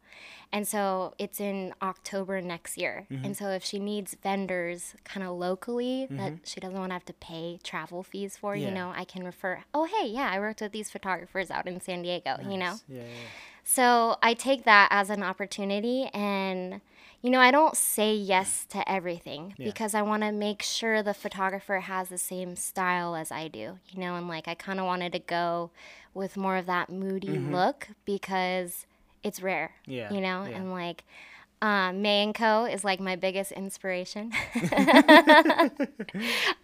[0.51, 3.05] and so it's in October next year.
[3.11, 3.25] Mm-hmm.
[3.25, 6.17] And so if she needs vendors kind of locally mm-hmm.
[6.17, 8.67] that she doesn't want to have to pay travel fees for, yeah.
[8.67, 9.63] you know, I can refer.
[9.73, 12.37] Oh, hey, yeah, I worked with these photographers out in San Diego.
[12.37, 12.51] Nice.
[12.51, 12.75] You know.
[12.87, 13.27] Yeah, yeah.
[13.63, 16.79] So I take that as an opportunity and
[17.27, 19.65] you know, I don't say yes to everything yeah.
[19.65, 23.79] because I want to make sure the photographer has the same style as I do,
[23.89, 25.69] you know, and like I kind of wanted to go
[26.13, 27.53] with more of that moody mm-hmm.
[27.53, 28.85] look because
[29.23, 30.55] it's rare, yeah, you know, yeah.
[30.55, 31.03] and like
[31.59, 34.31] um, May and Co is like my biggest inspiration.
[34.55, 35.71] I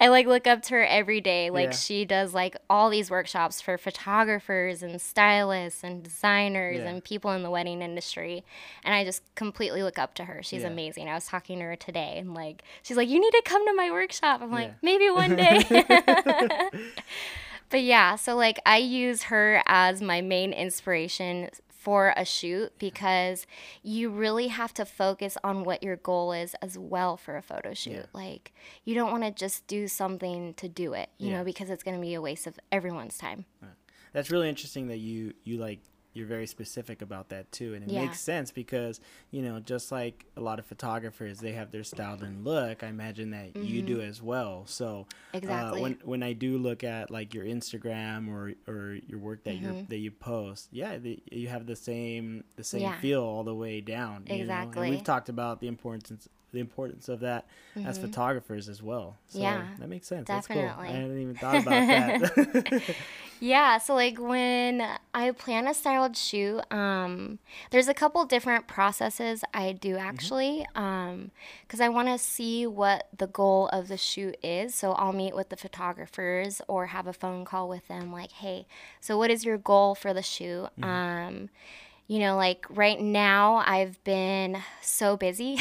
[0.02, 1.50] like look up to her every day.
[1.50, 1.72] Like yeah.
[1.72, 6.90] she does like all these workshops for photographers and stylists and designers yeah.
[6.90, 8.44] and people in the wedding industry,
[8.84, 10.44] and I just completely look up to her.
[10.44, 10.68] She's yeah.
[10.68, 11.10] amazing.
[11.10, 13.74] I was talking to her today, and like she's like, "You need to come to
[13.74, 15.64] my workshop." I'm like, maybe one day.
[17.72, 21.50] but yeah, so like I use her as my main inspiration
[21.84, 23.46] for a shoot because
[23.82, 27.74] you really have to focus on what your goal is as well for a photo
[27.74, 27.92] shoot.
[27.92, 28.06] Yeah.
[28.14, 28.54] Like
[28.86, 31.40] you don't want to just do something to do it, you yeah.
[31.40, 33.44] know, because it's going to be a waste of everyone's time.
[34.14, 35.80] That's really interesting that you you like
[36.14, 38.02] you're very specific about that too and it yeah.
[38.02, 39.00] makes sense because
[39.32, 42.88] you know just like a lot of photographers they have their style and look i
[42.88, 43.64] imagine that mm-hmm.
[43.64, 44.10] you do mm-hmm.
[44.10, 45.80] as well so exactly.
[45.80, 49.56] Uh, when when i do look at like your instagram or or your work that
[49.56, 49.78] mm-hmm.
[49.78, 53.00] you that you post yeah the, you have the same the same yeah.
[53.00, 54.82] feel all the way down exactly know?
[54.84, 57.88] and we've talked about the importance the importance of that mm-hmm.
[57.88, 59.18] as photographers as well.
[59.28, 60.28] So yeah, that makes sense.
[60.28, 60.64] Definitely.
[60.64, 60.86] That's cool.
[60.86, 62.96] I hadn't even thought about that.
[63.40, 67.40] yeah, so like when I plan a styled shoot, um,
[67.72, 70.06] there's a couple different processes I do mm-hmm.
[70.06, 71.82] actually, because mm-hmm.
[71.82, 74.76] um, I want to see what the goal of the shoot is.
[74.76, 78.68] So I'll meet with the photographers or have a phone call with them, like, hey,
[79.02, 80.70] so what is your goal for the shoot?
[80.80, 80.84] Mm-hmm.
[80.84, 81.50] Um,
[82.08, 85.60] you know, like right now, I've been so busy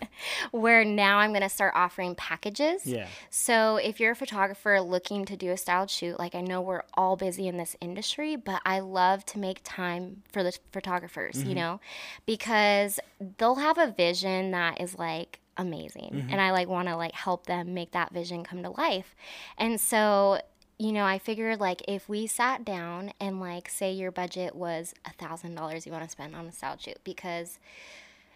[0.50, 2.86] where now I'm going to start offering packages.
[2.86, 3.06] Yeah.
[3.30, 6.82] So if you're a photographer looking to do a styled shoot, like I know we're
[6.94, 11.48] all busy in this industry, but I love to make time for the photographers, mm-hmm.
[11.48, 11.80] you know,
[12.26, 13.00] because
[13.38, 16.30] they'll have a vision that is like, amazing mm-hmm.
[16.30, 19.16] and i like want to like help them make that vision come to life
[19.58, 20.38] and so
[20.78, 24.94] you know, I figured like if we sat down and like say your budget was
[25.04, 27.58] a thousand dollars you want to spend on a style shoot because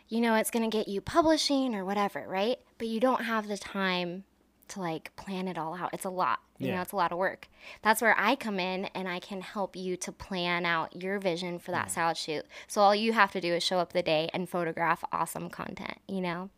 [0.09, 2.59] you know it's gonna get you publishing or whatever, right?
[2.79, 4.25] But you don't have the time
[4.69, 5.91] to like plan it all out.
[5.93, 6.41] It's a lot.
[6.59, 6.77] You yeah.
[6.77, 7.49] know, it's a lot of work.
[7.83, 11.59] That's where I come in and I can help you to plan out your vision
[11.59, 11.93] for that yeah.
[11.93, 12.45] style shoot.
[12.69, 15.99] So all you have to do is show up the day and photograph awesome content,
[16.07, 16.51] you know?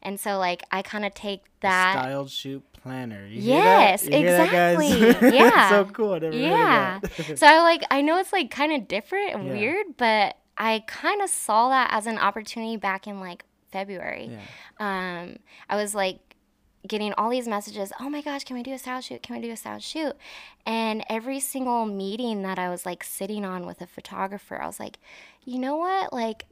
[0.00, 3.26] And so like I kind of take that styled shoot planner.
[3.26, 4.88] You yes, exactly.
[5.36, 5.68] yeah.
[5.68, 6.22] so cool.
[6.32, 7.00] yeah.
[7.34, 9.52] so I like I know it's like kind of different and yeah.
[9.52, 14.30] weird, but I kind of saw that as an opportunity back in like February.
[14.30, 14.40] Yeah.
[15.22, 15.36] Um,
[15.68, 16.31] I was like
[16.86, 19.42] getting all these messages oh my gosh can we do a style shoot can we
[19.42, 20.14] do a style shoot
[20.66, 24.80] and every single meeting that i was like sitting on with a photographer i was
[24.80, 24.98] like
[25.44, 26.46] you know what like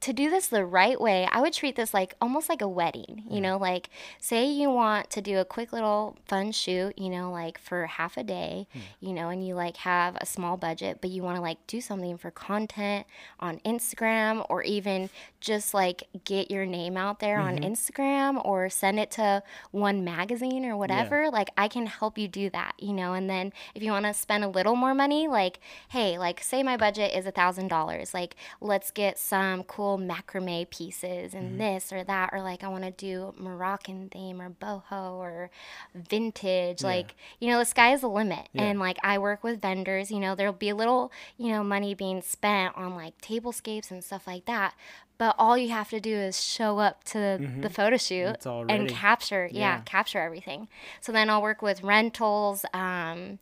[0.00, 3.24] to do this the right way, I would treat this like almost like a wedding.
[3.30, 7.32] You know, like say you want to do a quick little fun shoot, you know,
[7.32, 8.80] like for half a day, mm.
[9.00, 11.80] you know, and you like have a small budget, but you want to like do
[11.80, 13.06] something for content
[13.40, 15.08] on Instagram or even
[15.46, 17.64] just like get your name out there mm-hmm.
[17.64, 21.24] on Instagram or send it to one magazine or whatever.
[21.24, 21.28] Yeah.
[21.30, 24.12] Like I can help you do that, you know, and then if you want to
[24.12, 28.12] spend a little more money, like, hey, like say my budget is a thousand dollars,
[28.12, 31.58] like let's get some cool macrame pieces and mm-hmm.
[31.58, 35.50] this or that or like I want to do Moroccan theme or boho or
[35.94, 36.88] vintage yeah.
[36.88, 38.64] like you know the sky is the limit yeah.
[38.64, 41.94] and like I work with vendors you know there'll be a little you know money
[41.94, 44.74] being spent on like tablescapes and stuff like that
[45.18, 47.60] but all you have to do is show up to mm-hmm.
[47.60, 49.60] the photo shoot and capture yeah.
[49.76, 49.80] yeah.
[49.84, 50.68] capture everything
[51.00, 53.38] so then i'll work with rentals um,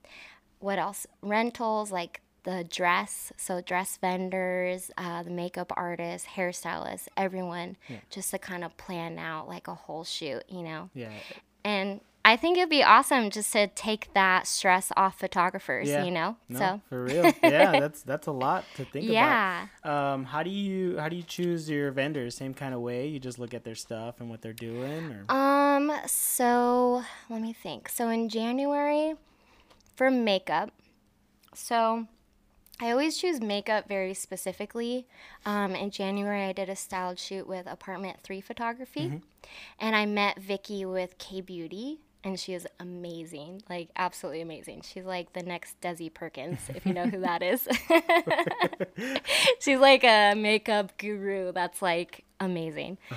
[0.61, 7.77] what else rentals like the dress, so dress vendors, uh, the makeup artists, hairstylists, everyone,
[7.89, 7.97] yeah.
[8.11, 10.91] just to kind of plan out like a whole shoot, you know?
[10.95, 11.11] Yeah.
[11.65, 16.05] And I think it'd be awesome just to take that stress off photographers, yeah.
[16.05, 16.37] you know?
[16.49, 17.25] No, so for real.
[17.43, 19.65] Yeah, that's that's a lot to think yeah.
[19.65, 19.69] about.
[19.85, 20.13] Yeah.
[20.15, 22.35] Um, how do you how do you choose your vendors?
[22.35, 23.07] Same kind of way?
[23.07, 27.53] You just look at their stuff and what they're doing or Um, so let me
[27.53, 27.91] think.
[27.91, 29.15] So in January
[29.95, 30.71] for makeup,
[31.53, 32.07] so
[32.81, 35.07] I always choose makeup very specifically.
[35.45, 39.17] Um, in January, I did a styled shoot with Apartment 3 Photography, mm-hmm.
[39.79, 44.81] and I met Vicky with K Beauty, and she is amazing, like absolutely amazing.
[44.83, 47.69] She's like the next Desi Perkins, if you know who that is.
[49.61, 52.99] She's like a makeup guru that's like amazing.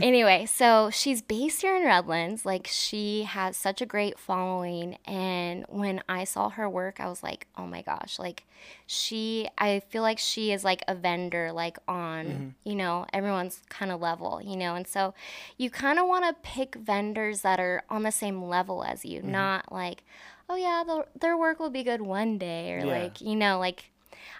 [0.00, 2.44] Anyway, so she's based here in Redlands.
[2.44, 7.22] Like she has such a great following and when I saw her work, I was
[7.22, 8.44] like, "Oh my gosh, like
[8.86, 12.48] she I feel like she is like a vendor like on, mm-hmm.
[12.64, 14.74] you know, everyone's kind of level, you know.
[14.74, 15.14] And so
[15.56, 19.20] you kind of want to pick vendors that are on the same level as you,
[19.20, 19.30] mm-hmm.
[19.30, 20.02] not like,
[20.48, 20.82] "Oh yeah,
[21.20, 23.02] their work will be good one day," or yeah.
[23.02, 23.92] like, you know, like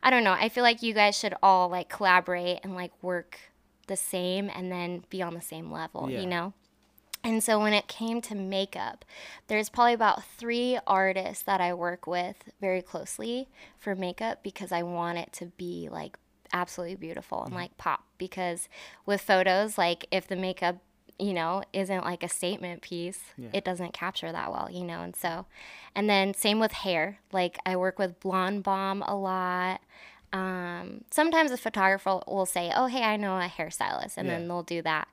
[0.03, 0.33] I don't know.
[0.33, 3.39] I feel like you guys should all like collaborate and like work
[3.87, 6.21] the same and then be on the same level, yeah.
[6.21, 6.53] you know?
[7.25, 9.05] And so when it came to makeup,
[9.47, 14.83] there's probably about three artists that I work with very closely for makeup because I
[14.83, 16.19] want it to be like
[16.53, 17.61] absolutely beautiful and mm-hmm.
[17.61, 18.05] like pop.
[18.19, 18.69] Because
[19.07, 20.79] with photos, like if the makeup,
[21.19, 23.51] you know, isn't like a statement piece, yeah.
[23.53, 25.03] it doesn't capture that well, you know?
[25.03, 25.47] And so,
[25.95, 27.21] and then same with hair.
[27.31, 29.81] Like I work with Blonde Bomb a lot.
[30.33, 34.39] Um, sometimes a photographer will say, "Oh, hey, I know a hairstylist," and yeah.
[34.39, 35.09] then they'll do that.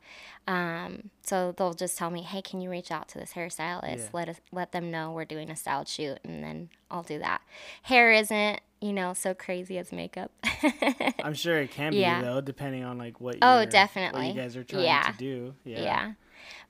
[0.48, 3.98] Um, so they'll just tell me, "Hey, can you reach out to this hairstylist?
[3.98, 4.10] Yeah.
[4.14, 7.42] Let us let them know we're doing a styled shoot, and then I'll do that."
[7.84, 10.32] Hair isn't, you know, so crazy as makeup.
[11.24, 12.22] I'm sure it can be yeah.
[12.22, 13.38] though, depending on like what.
[13.42, 14.28] Oh, definitely.
[14.28, 15.12] What you guys are trying yeah.
[15.12, 15.54] to do.
[15.66, 15.82] Yeah.
[15.82, 16.12] Yeah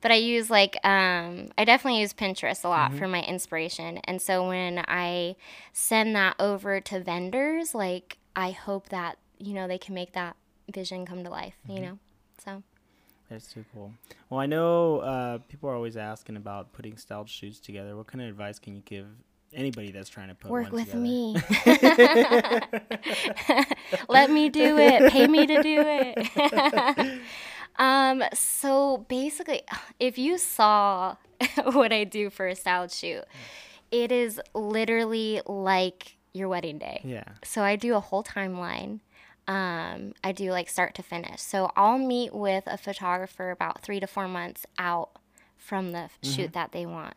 [0.02, 3.00] but I use like um, I definitely use Pinterest a lot mm-hmm.
[3.00, 4.00] for my inspiration.
[4.06, 5.36] And so when I
[5.74, 10.36] send that over to vendors, like I hope that you know they can make that
[10.74, 11.54] vision come to life.
[11.66, 11.76] Mm-hmm.
[11.76, 12.00] You know,
[12.44, 12.64] so.
[13.30, 13.94] That's too cool.
[14.32, 17.96] Well, I know uh, people are always asking about putting styled shoots together.
[17.96, 19.06] What kind of advice can you give
[19.54, 21.04] anybody that's trying to put work with together?
[21.04, 21.36] me?
[24.10, 25.12] Let me do it.
[25.12, 27.22] Pay me to do it.
[27.78, 28.24] um.
[28.34, 29.62] So basically,
[30.00, 31.18] if you saw
[31.66, 33.26] what I do for a styled shoot,
[33.92, 37.02] it is literally like your wedding day.
[37.04, 37.26] Yeah.
[37.44, 39.02] So I do a whole timeline.
[39.48, 41.42] Um, I do like start to finish.
[41.42, 45.10] So I'll meet with a photographer about three to four months out
[45.58, 46.32] from the mm-hmm.
[46.32, 47.14] shoot that they want.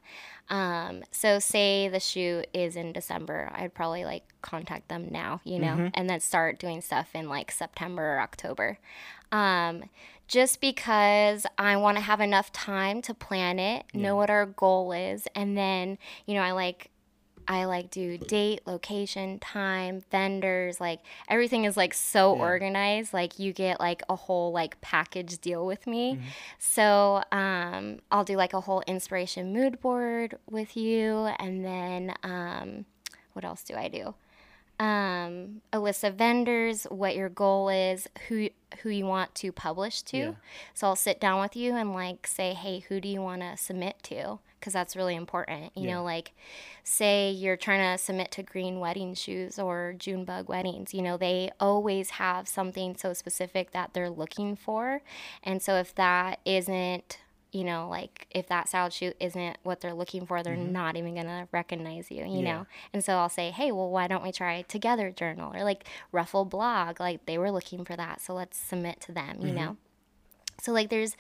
[0.49, 5.59] Um, so say the shoot is in December, I'd probably like contact them now, you
[5.59, 5.87] know, mm-hmm.
[5.95, 8.79] and then start doing stuff in like September or October.
[9.31, 9.85] Um,
[10.29, 14.01] just because I want to have enough time to plan it, yeah.
[14.01, 16.91] know what our goal is, and then, you know, I like
[17.49, 22.43] I like do date, location, time, vendors, like everything is like so yeah.
[22.43, 23.13] organized.
[23.13, 26.15] Like you get like a whole like package deal with me.
[26.15, 26.25] Mm-hmm.
[26.59, 32.85] So um, I'll do like a whole inspiration mood board with you, and then um,
[33.33, 34.15] what else do I do?
[34.83, 38.49] Um, a list of vendors, what your goal is, who
[38.83, 40.17] who you want to publish to.
[40.17, 40.33] Yeah.
[40.75, 43.57] So I'll sit down with you and like say, hey, who do you want to
[43.57, 44.39] submit to?
[44.63, 45.73] because that's really important.
[45.75, 45.95] You yeah.
[45.95, 46.33] know, like
[46.85, 51.51] say you're trying to submit to Green Wedding Shoes or Junebug Weddings, you know, they
[51.59, 55.03] always have something so specific that they're looking for.
[55.43, 57.19] And so if that isn't
[57.53, 60.73] you know, like if that style shoot isn't what they're looking for, they're mm-hmm.
[60.73, 62.53] not even gonna recognize you, you yeah.
[62.53, 62.67] know.
[62.93, 66.47] And so I'll say, hey, well, why don't we try Together Journal or like Ruffle
[66.47, 66.99] Blog?
[66.99, 69.57] Like they were looking for that, so let's submit to them, you mm-hmm.
[69.57, 69.77] know.
[70.61, 71.17] So like there's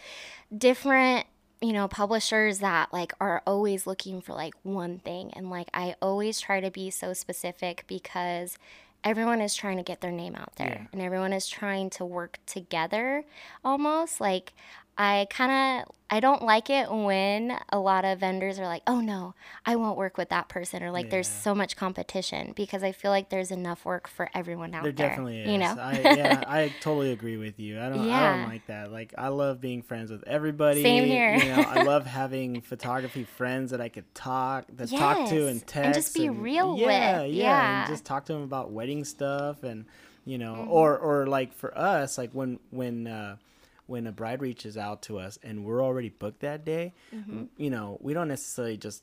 [0.56, 1.26] different
[1.62, 5.30] you know, publishers that like are always looking for like one thing.
[5.34, 8.58] And like I always try to be so specific because
[9.04, 10.86] everyone is trying to get their name out there yeah.
[10.92, 13.24] and everyone is trying to work together
[13.64, 14.20] almost.
[14.20, 14.52] Like
[14.98, 19.00] I kind of I don't like it when a lot of vendors are like, "Oh
[19.00, 21.12] no, I won't work with that person," or like, yeah.
[21.12, 24.92] "There's so much competition," because I feel like there's enough work for everyone out there.
[24.92, 25.48] There definitely is.
[25.48, 25.74] You know?
[25.80, 27.80] I, yeah, I totally agree with you.
[27.80, 28.06] I don't.
[28.06, 28.30] Yeah.
[28.30, 28.92] I don't like that.
[28.92, 30.82] Like, I love being friends with everybody.
[30.82, 31.34] Same here.
[31.34, 35.00] You know, I love having photography friends that I could talk, that yes.
[35.00, 37.32] talk to and text, and just be and, real yeah, with.
[37.32, 39.86] Yeah, yeah, and just talk to them about wedding stuff and
[40.26, 40.70] you know, mm-hmm.
[40.70, 43.06] or or like for us, like when when.
[43.06, 43.36] uh
[43.86, 47.44] when a bride reaches out to us and we're already booked that day, mm-hmm.
[47.56, 49.02] you know, we don't necessarily just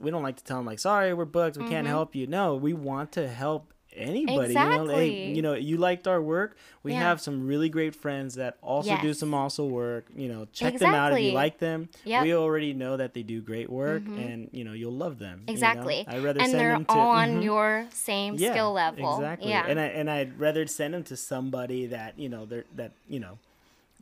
[0.00, 1.72] we don't like to tell them like, sorry, we're booked, we mm-hmm.
[1.72, 2.26] can't help you.
[2.26, 4.48] No, we want to help anybody.
[4.52, 4.76] Exactly.
[4.76, 6.56] You know, hey, you know, you liked our work.
[6.82, 7.00] We yeah.
[7.00, 9.02] have some really great friends that also yes.
[9.02, 10.06] do some also work.
[10.14, 10.86] You know, check exactly.
[10.86, 11.88] them out if you like them.
[12.04, 12.22] Yep.
[12.22, 14.18] We already know that they do great work, mm-hmm.
[14.18, 15.44] and you know, you'll love them.
[15.48, 15.98] Exactly.
[15.98, 16.18] You know?
[16.18, 17.42] I'd rather and send they're them to, on mm-hmm.
[17.42, 19.16] your same yeah, skill level.
[19.16, 19.50] Exactly.
[19.50, 19.66] Yeah.
[19.66, 23.20] And I and I'd rather send them to somebody that you know they're that you
[23.20, 23.38] know,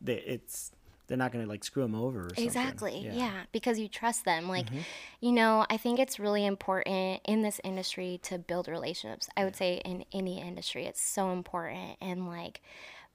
[0.05, 0.73] that it's
[1.07, 2.31] they're not gonna like screw them over.
[2.37, 3.03] exactly.
[3.05, 3.13] Yeah.
[3.15, 3.43] yeah.
[3.53, 4.49] because you trust them.
[4.49, 4.81] Like, mm-hmm.
[5.21, 9.29] you know, I think it's really important in this industry to build relationships.
[9.37, 11.99] I would say in any industry, it's so important.
[12.01, 12.63] And like,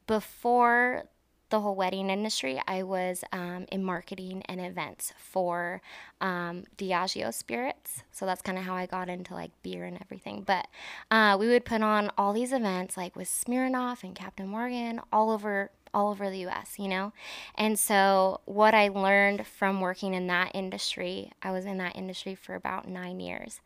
[0.06, 1.06] before
[1.50, 5.82] the whole wedding industry, I was um, in marketing and events for
[6.22, 8.04] um, Diageo Spirits.
[8.12, 10.44] So that's kind of how I got into like beer and everything.
[10.46, 10.68] But
[11.10, 15.32] uh, we would put on all these events like with Smirnoff and Captain Morgan all
[15.32, 17.14] over all over the US, you know?
[17.56, 22.36] And so what I learned from working in that industry, I was in that industry
[22.36, 23.62] for about 9 years.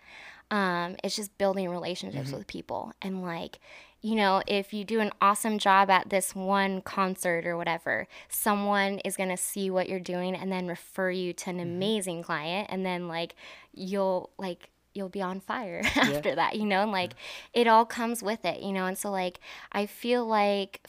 [0.52, 2.38] Um, it's just building relationships mm-hmm.
[2.38, 3.60] with people and like
[4.04, 9.00] you know, if you do an awesome job at this one concert or whatever, someone
[9.00, 11.76] is going to see what you're doing and then refer you to an mm-hmm.
[11.76, 13.34] amazing client and then like
[13.74, 16.36] you'll like you'll be on fire after yeah.
[16.36, 17.14] that, you know, and like
[17.54, 17.62] yeah.
[17.62, 18.86] it all comes with it, you know.
[18.86, 19.40] And so like
[19.72, 20.82] I feel like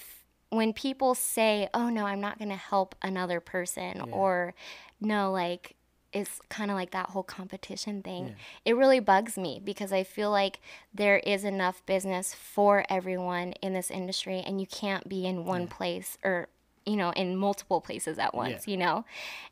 [0.56, 4.12] when people say, "Oh no, I'm not going to help another person," yeah.
[4.12, 4.54] or
[5.00, 5.76] no, like
[6.14, 8.28] it's kind of like that whole competition thing.
[8.28, 8.34] Yeah.
[8.64, 10.60] It really bugs me because I feel like
[10.94, 15.62] there is enough business for everyone in this industry and you can't be in one
[15.62, 15.68] yeah.
[15.70, 16.48] place or
[16.86, 19.04] you know in multiple places at once, you know.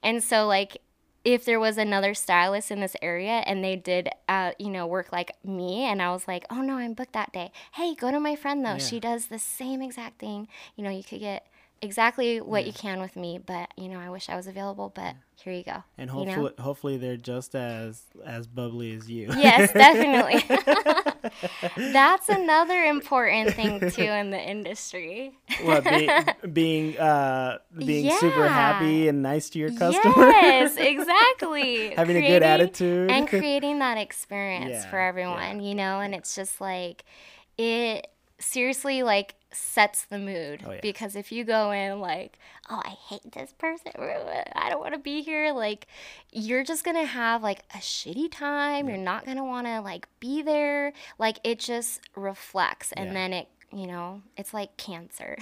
[0.03, 0.79] And so like
[1.25, 5.13] if there was another stylist in this area and they did uh, you know work
[5.13, 7.51] like me and i was like oh no i'm booked that day.
[7.73, 8.79] Hey go to my friend though.
[8.79, 10.49] She does the same exact thing.
[10.77, 11.47] You know you could get
[11.83, 12.69] exactly what yeah.
[12.69, 15.65] you can with me but you know i wish i was available but here you
[15.65, 16.63] go and hopefully you know?
[16.63, 19.29] hopefully they're just as as bubbly as you.
[19.37, 20.45] Yes definitely.
[21.93, 25.33] That's another important thing too in the industry.
[25.63, 26.09] What be,
[26.53, 28.19] being uh being yeah.
[28.21, 31.95] super happy and nice to your customers yes exactly.
[31.95, 33.11] Having creating, a good attitude?
[33.11, 37.05] and creating that experience yeah, for everyone you know and it's just like
[37.59, 38.07] it
[38.39, 40.79] seriously like sets the mood oh, yeah.
[40.83, 42.39] because if you go in like
[42.71, 43.93] oh i hate this person
[44.55, 45.87] i don't want to be here like
[46.31, 48.95] you're just gonna have like a shitty time yeah.
[48.95, 53.13] you're not gonna want to like be there like it just reflects and yeah.
[53.13, 55.37] then it you know, it's like cancer.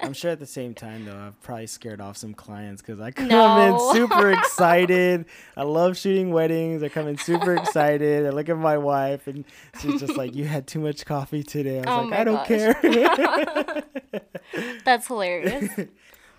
[0.00, 3.12] I'm sure at the same time though, I've probably scared off some clients because I
[3.12, 3.90] come no.
[3.90, 5.26] in super excited.
[5.56, 6.82] I love shooting weddings.
[6.82, 8.26] I come in super excited.
[8.26, 9.44] I look at my wife and
[9.80, 12.46] she's just like, "You had too much coffee today." I was oh like, "I don't
[12.46, 13.84] care."
[14.84, 15.70] That's hilarious.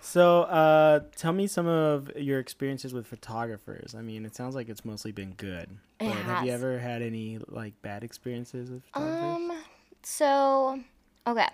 [0.04, 3.94] So, uh, tell me some of your experiences with photographers.
[3.94, 5.68] I mean, it sounds like it's mostly been good.
[5.98, 9.50] But have you ever had any like bad experiences with photographers?
[9.50, 9.62] Um,
[10.02, 10.80] so
[11.26, 11.48] Okay.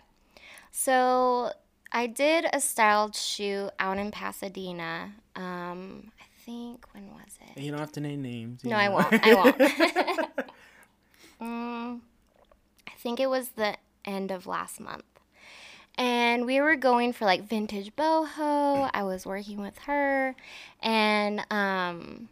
[0.70, 1.52] So
[1.92, 5.12] I did a styled shoot out in Pasadena.
[5.36, 7.60] Um, I think when was it?
[7.60, 8.64] You don't have to name names.
[8.64, 8.76] No, know.
[8.76, 9.26] I won't.
[9.26, 9.60] I won't.
[11.40, 12.02] um,
[12.86, 15.04] I think it was the end of last month.
[15.96, 18.88] And we were going for like vintage boho.
[18.94, 20.36] I was working with her.
[20.80, 22.28] And, um,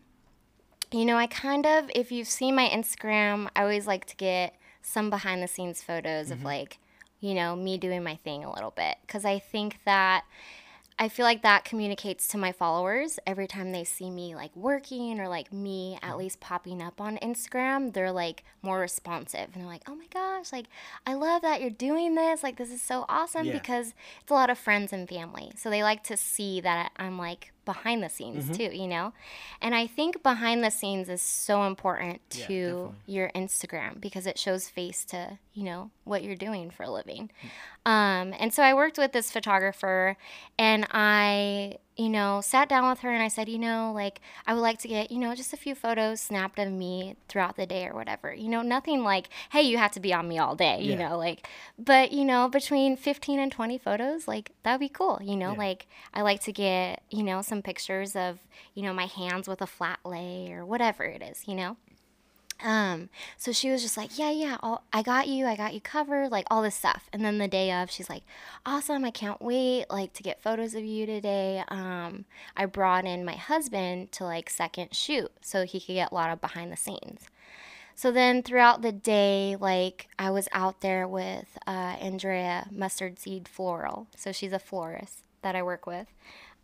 [0.93, 4.55] you know, I kind of, if you've seen my Instagram, I always like to get
[4.83, 6.35] some behind the scenes photos mm-hmm.
[6.35, 6.79] of like
[7.21, 8.97] you know, me doing my thing a little bit.
[9.07, 10.25] Because I think that
[10.99, 15.21] I feel like that communicates to my followers every time they see me like working
[15.21, 16.19] or like me at mm-hmm.
[16.21, 17.93] least popping up on Instagram.
[17.93, 20.67] They're like more responsive and they're like, oh my gosh, like
[21.07, 22.43] I love that you're doing this.
[22.43, 23.53] Like this is so awesome yeah.
[23.53, 23.93] because
[24.23, 25.53] it's a lot of friends and family.
[25.57, 28.55] So they like to see that I'm like behind the scenes mm-hmm.
[28.55, 29.13] too, you know?
[29.61, 34.69] And I think behind the scenes is so important to your Instagram because it shows
[34.69, 37.29] face to, you know, what you're doing for a living.
[37.29, 37.93] Mm-hmm.
[37.93, 40.17] Um, and so I worked with this photographer
[40.59, 44.53] and I you know, sat down with her and I said, you know, like I
[44.53, 47.67] would like to get, you know, just a few photos snapped of me throughout the
[47.67, 48.35] day or whatever.
[48.35, 51.09] You know, nothing like, hey, you have to be on me all day, you yeah.
[51.09, 55.37] know, like but, you know, between 15 and 20 photos, like that'd be cool, you
[55.37, 55.59] know, yeah.
[55.59, 58.41] like I like to get, you know, some pictures of,
[58.75, 61.77] you know, my hands with a flat lay or whatever it is, you know.
[62.63, 65.81] Um, so she was just like, yeah, yeah, I'll, I got you, I got you
[65.81, 67.09] covered, like all this stuff.
[67.13, 68.23] And then the day of, she's like,
[68.65, 71.63] awesome, I can't wait, like to get photos of you today.
[71.69, 72.25] Um,
[72.57, 76.31] I brought in my husband to like second shoot so he could get a lot
[76.31, 77.29] of behind the scenes.
[77.95, 83.49] So then throughout the day, like I was out there with uh, Andrea Mustard Seed
[83.49, 84.07] Floral.
[84.15, 86.07] So she's a florist that I work with.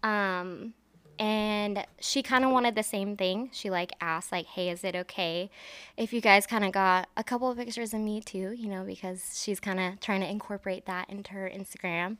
[0.03, 0.74] Um,
[1.23, 3.49] and she kind of wanted the same thing.
[3.53, 5.51] She like asked like hey is it okay
[5.97, 8.51] if you guys kind of got a couple of pictures of me too?
[8.51, 12.16] You know because she's kind of trying to incorporate that into her instagram.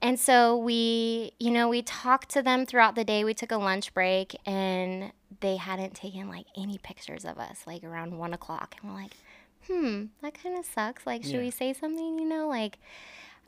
[0.00, 3.22] And so we you know we talked to them throughout the day.
[3.22, 7.84] We took a lunch break and they hadn't taken like any pictures of us like
[7.84, 8.76] around one o'clock.
[8.80, 9.12] And we're like
[9.66, 11.06] hmm that kind of sucks.
[11.06, 11.40] Like should yeah.
[11.40, 12.78] we say something you know like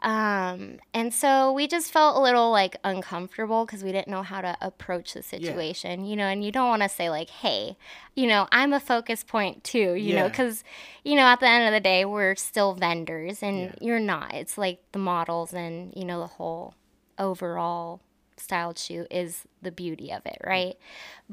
[0.03, 4.41] Um, and so we just felt a little like uncomfortable because we didn't know how
[4.41, 6.11] to approach the situation, yeah.
[6.11, 7.77] you know, and you don't want to say like, hey,
[8.15, 10.23] you know, I'm a focus point too, you yeah.
[10.23, 10.65] know, because,
[11.05, 13.75] you know, at the end of the day, we're still vendors and yeah.
[13.81, 14.33] you're not.
[14.33, 16.75] It's like the models and, you know, the whole
[17.19, 18.01] overall
[18.41, 20.49] styled shoot is the beauty of it, mm.
[20.49, 20.77] right?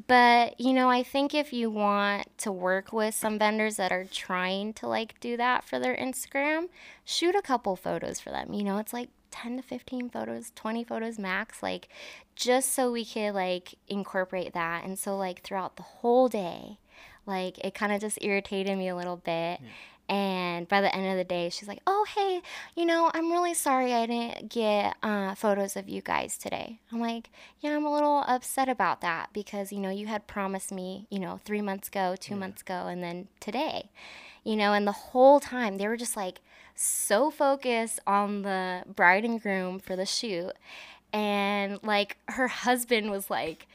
[0.07, 4.05] But, you know, I think if you want to work with some vendors that are
[4.05, 6.69] trying to like do that for their Instagram,
[7.05, 8.53] shoot a couple photos for them.
[8.53, 11.89] You know, it's like 10 to 15 photos, 20 photos max, like
[12.35, 14.83] just so we could like incorporate that.
[14.83, 16.77] And so, like, throughout the whole day,
[17.25, 19.59] like it kind of just irritated me a little bit.
[19.61, 19.67] Yeah.
[20.09, 22.41] And by the end of the day, she's like, "Oh, hey,
[22.75, 27.01] you know, I'm really sorry I didn't get uh, photos of you guys today." I'm
[27.01, 27.29] like,
[27.59, 31.19] "Yeah, I'm a little upset about that because you know you had promised me, you
[31.19, 32.39] know, three months ago, two yeah.
[32.39, 33.89] months ago, and then today,
[34.45, 36.39] you know." And the whole time they were just like
[36.75, 40.53] so focused on the bride and groom for the shoot,
[41.11, 43.67] and like her husband was like,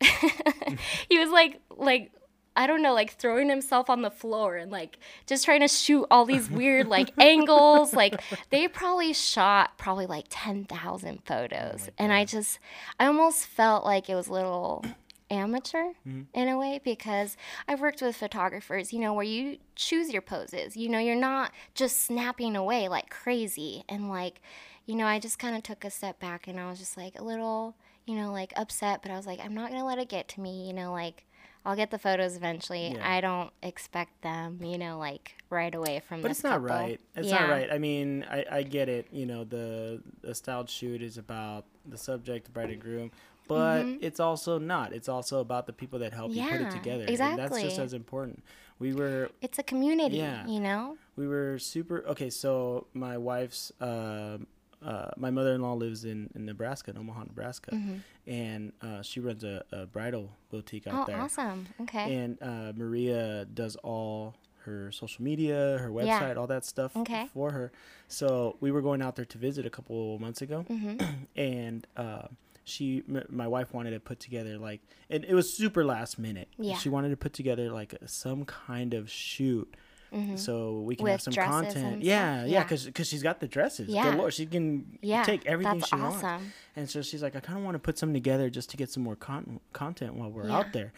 [1.08, 2.10] he was like, like
[2.54, 6.06] I don't know, like throwing himself on the floor and like just trying to shoot
[6.10, 7.94] all these weird like angles.
[7.94, 11.88] Like they probably shot probably like 10,000 photos.
[11.88, 12.58] Oh and I just,
[13.00, 14.84] I almost felt like it was a little
[15.32, 16.22] amateur mm-hmm.
[16.34, 17.36] in a way because
[17.66, 20.76] I've worked with photographers, you know, where you choose your poses.
[20.76, 23.82] You know, you're not just snapping away like crazy.
[23.88, 24.42] And like,
[24.84, 27.18] you know, I just kind of took a step back and I was just like
[27.18, 27.74] a little,
[28.04, 30.28] you know, like upset, but I was like, I'm not going to let it get
[30.28, 31.24] to me, you know, like
[31.64, 32.92] I'll get the photos eventually.
[32.94, 33.08] Yeah.
[33.08, 36.18] I don't expect them, you know, like right away from.
[36.18, 36.68] The But it's not couple.
[36.68, 37.00] right.
[37.14, 37.40] It's yeah.
[37.40, 37.68] not right.
[37.70, 39.06] I mean, I, I get it.
[39.12, 43.12] You know, the the styled shoot is about the subject, the bride and groom,
[43.46, 44.04] but mm-hmm.
[44.04, 44.92] it's also not.
[44.92, 47.04] It's also about the people that help yeah, you put it together.
[47.06, 47.42] Exactly.
[47.42, 48.42] And that's just as important.
[48.78, 49.30] We were.
[49.40, 50.16] It's a community.
[50.16, 50.44] Yeah.
[50.46, 50.96] You know.
[51.14, 52.04] We were super.
[52.08, 53.72] Okay, so my wife's.
[53.80, 54.38] Uh,
[54.84, 57.96] uh, my mother-in-law lives in, in Nebraska, in Omaha, Nebraska, mm-hmm.
[58.26, 61.20] and uh, she runs a, a, bridal boutique out oh, there.
[61.20, 61.66] awesome!
[61.82, 62.14] Okay.
[62.16, 66.34] And uh, Maria does all her social media, her website, yeah.
[66.34, 67.28] all that stuff okay.
[67.32, 67.72] for her.
[68.08, 71.04] So we were going out there to visit a couple months ago, mm-hmm.
[71.36, 72.28] and uh,
[72.64, 74.80] she, m- my wife, wanted to put together like,
[75.10, 76.48] and it was super last minute.
[76.58, 76.76] Yeah.
[76.76, 79.74] She wanted to put together like some kind of shoot
[80.12, 80.36] Mm-hmm.
[80.36, 82.02] So we can With have some content.
[82.02, 83.02] Yeah, yeah, because yeah.
[83.02, 83.88] she's got the dresses.
[83.88, 84.14] Yeah.
[84.14, 86.22] Lord, she can yeah, take everything she awesome.
[86.22, 86.44] wants.
[86.76, 88.90] And so she's like, I kind of want to put some together just to get
[88.90, 90.58] some more con- content while we're yeah.
[90.58, 90.92] out there.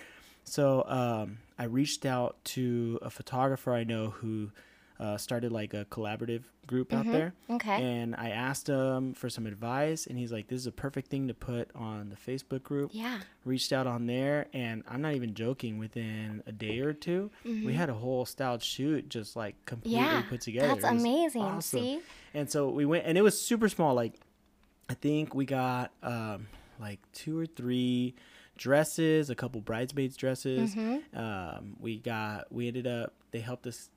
[0.45, 4.51] So um, I reached out to a photographer I know who
[5.01, 7.09] uh, started like a collaborative group mm-hmm.
[7.09, 7.35] out there.
[7.51, 7.83] Okay.
[7.83, 11.29] And I asked him for some advice, and he's like, "This is a perfect thing
[11.29, 13.19] to put on the Facebook group." Yeah.
[13.45, 15.79] Reached out on there, and I'm not even joking.
[15.79, 17.67] Within a day or 2 mm-hmm.
[17.67, 20.69] we had a whole styled shoot just like completely yeah, put together.
[20.69, 21.43] That's amazing.
[21.43, 21.81] Awesome.
[21.81, 22.01] See.
[22.33, 23.95] And so we went, and it was super small.
[23.95, 24.15] Like,
[24.89, 26.49] I think we got um,
[26.81, 28.15] like two or three
[28.57, 30.75] dresses, a couple bridesmaids dresses.
[30.75, 31.19] Mm-hmm.
[31.19, 33.89] Um, we got, we ended up, they helped us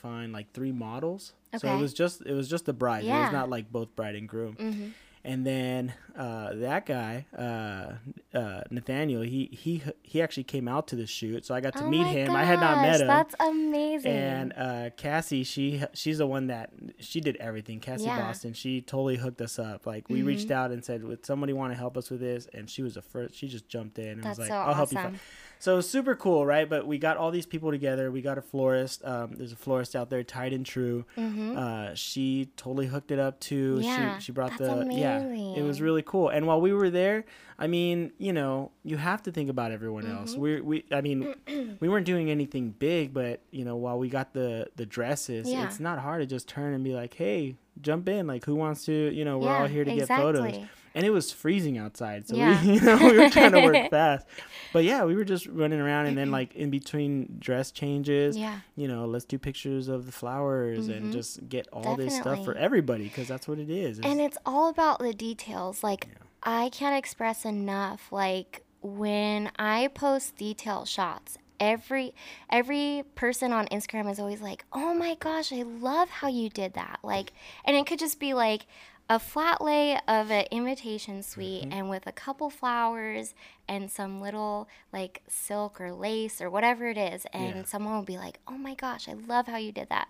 [0.00, 1.32] find like three models.
[1.54, 1.66] Okay.
[1.66, 3.04] So it was just it was just the bride.
[3.04, 3.18] Yeah.
[3.18, 4.56] It was not like both bride and groom.
[4.56, 4.88] Mm-hmm.
[5.22, 7.92] And then uh, that guy, uh,
[8.34, 11.84] uh, Nathaniel, he he he actually came out to the shoot, so I got to
[11.84, 12.28] oh meet him.
[12.28, 13.06] Gosh, I had not met him.
[13.06, 14.12] That's amazing.
[14.12, 16.70] And uh, Cassie, she she's the one that
[17.00, 17.80] she did everything.
[17.80, 18.18] Cassie yeah.
[18.18, 19.86] Boston, she totally hooked us up.
[19.86, 20.28] Like we mm-hmm.
[20.28, 22.94] reached out and said, "Would somebody want to help us with this?" And she was
[22.94, 23.34] the first.
[23.34, 24.96] She just jumped in and That's was like, so "I'll awesome.
[24.96, 25.18] help you."
[25.60, 26.68] So super cool, right?
[26.68, 28.10] But we got all these people together.
[28.10, 29.04] We got a florist.
[29.04, 31.04] Um, there's a florist out there, Tied and True.
[31.18, 31.56] Mm-hmm.
[31.56, 33.78] Uh, she totally hooked it up too.
[33.82, 34.98] Yeah, she she brought the amazing.
[34.98, 35.20] yeah.
[35.20, 36.30] It was really cool.
[36.30, 37.26] And while we were there,
[37.58, 40.16] I mean, you know, you have to think about everyone mm-hmm.
[40.16, 40.34] else.
[40.34, 41.34] We we I mean,
[41.78, 45.66] we weren't doing anything big, but you know, while we got the the dresses, yeah.
[45.66, 48.26] it's not hard to just turn and be like, hey, jump in.
[48.26, 48.92] Like, who wants to?
[48.92, 50.32] You know, we're yeah, all here to exactly.
[50.32, 52.62] get photos and it was freezing outside, so yeah.
[52.64, 54.26] we, you know, we were trying to work fast.
[54.72, 58.60] But yeah, we were just running around, and then like in between dress changes, yeah,
[58.76, 60.92] you know, let's do pictures of the flowers mm-hmm.
[60.92, 62.04] and just get all Definitely.
[62.06, 63.98] this stuff for everybody because that's what it is.
[63.98, 65.82] It's, and it's all about the details.
[65.82, 66.18] Like yeah.
[66.42, 68.10] I can't express enough.
[68.10, 72.14] Like when I post detail shots every
[72.48, 76.74] every person on Instagram is always like, "Oh my gosh, I love how you did
[76.74, 77.32] that." Like
[77.64, 78.66] and it could just be like
[79.10, 81.72] a flat lay of an invitation suite mm-hmm.
[81.72, 83.34] and with a couple flowers
[83.68, 87.64] and some little like silk or lace or whatever it is and yeah.
[87.64, 90.08] someone will be like oh my gosh i love how you did that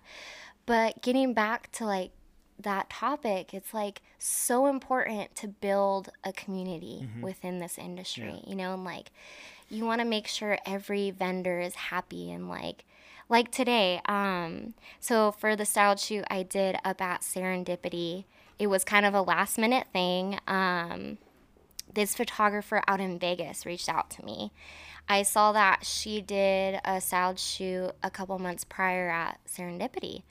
[0.66, 2.10] but getting back to like
[2.58, 7.22] that topic it's like so important to build a community mm-hmm.
[7.22, 8.50] within this industry yeah.
[8.50, 9.10] you know and like
[9.70, 12.84] you want to make sure every vendor is happy and like
[13.30, 18.24] like today um so for the style shoot i did up at serendipity
[18.60, 20.38] it was kind of a last minute thing.
[20.46, 21.16] Um,
[21.92, 24.52] this photographer out in Vegas reached out to me.
[25.08, 30.22] I saw that she did a styled shoot a couple months prior at Serendipity.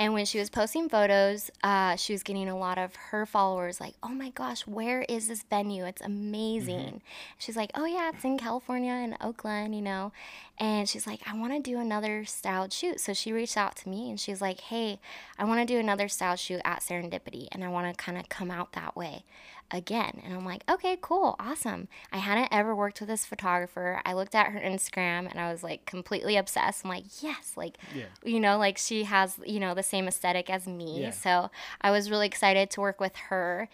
[0.00, 3.82] And when she was posting photos, uh, she was getting a lot of her followers
[3.82, 5.84] like, oh my gosh, where is this venue?
[5.84, 6.86] It's amazing.
[6.86, 6.96] Mm-hmm.
[7.36, 10.10] She's like, oh yeah, it's in California in Oak Glen, you know.
[10.56, 12.98] And she's like, I want to do another styled shoot.
[12.98, 15.00] So she reached out to me and she's like, hey,
[15.38, 18.26] I want to do another styled shoot at Serendipity and I want to kind of
[18.30, 19.24] come out that way
[19.70, 20.20] again.
[20.24, 21.88] And I'm like, okay, cool, awesome.
[22.12, 24.00] I hadn't ever worked with this photographer.
[24.04, 26.84] I looked at her Instagram and I was like completely obsessed.
[26.84, 28.06] I'm like, yes, like, yeah.
[28.24, 31.02] you know, like she has, you know, the same aesthetic as me.
[31.02, 31.10] Yeah.
[31.10, 31.50] So
[31.80, 33.68] I was really excited to work with her.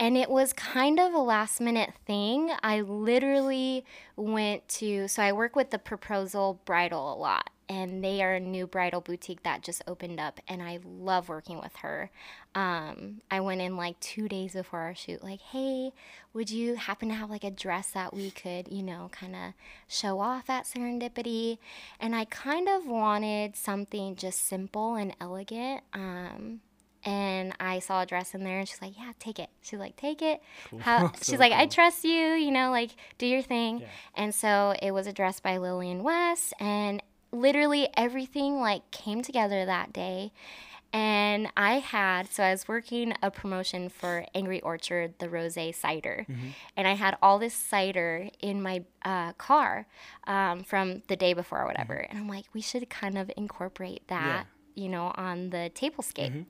[0.00, 2.50] And it was kind of a last minute thing.
[2.62, 3.84] I literally
[4.16, 8.40] went to, so I work with the proposal bridal a lot and they are a
[8.40, 12.10] new bridal boutique that just opened up and i love working with her
[12.56, 15.92] um, i went in like two days before our shoot like hey
[16.32, 19.52] would you happen to have like a dress that we could you know kind of
[19.86, 21.58] show off at serendipity
[22.00, 26.60] and i kind of wanted something just simple and elegant um,
[27.04, 29.96] and I saw a dress in there, and she's like, "Yeah, take it." She's like,
[29.96, 30.80] "Take it." Cool.
[30.80, 31.60] How, so she's like, cool.
[31.60, 33.80] "I trust you," you know, like do your thing.
[33.80, 33.86] Yeah.
[34.14, 39.64] And so it was a dress by Lillian West, and literally everything like came together
[39.64, 40.32] that day
[40.92, 46.26] and I had so I was working a promotion for Angry Orchard, the rosé cider,
[46.28, 46.48] mm-hmm.
[46.76, 49.86] and I had all this cider in my uh, car
[50.26, 52.10] um, from the day before or whatever, mm-hmm.
[52.10, 54.59] and I'm like, we should kind of incorporate that, yeah.
[54.80, 56.30] You know, on the tablescape.
[56.30, 56.42] Mm-hmm.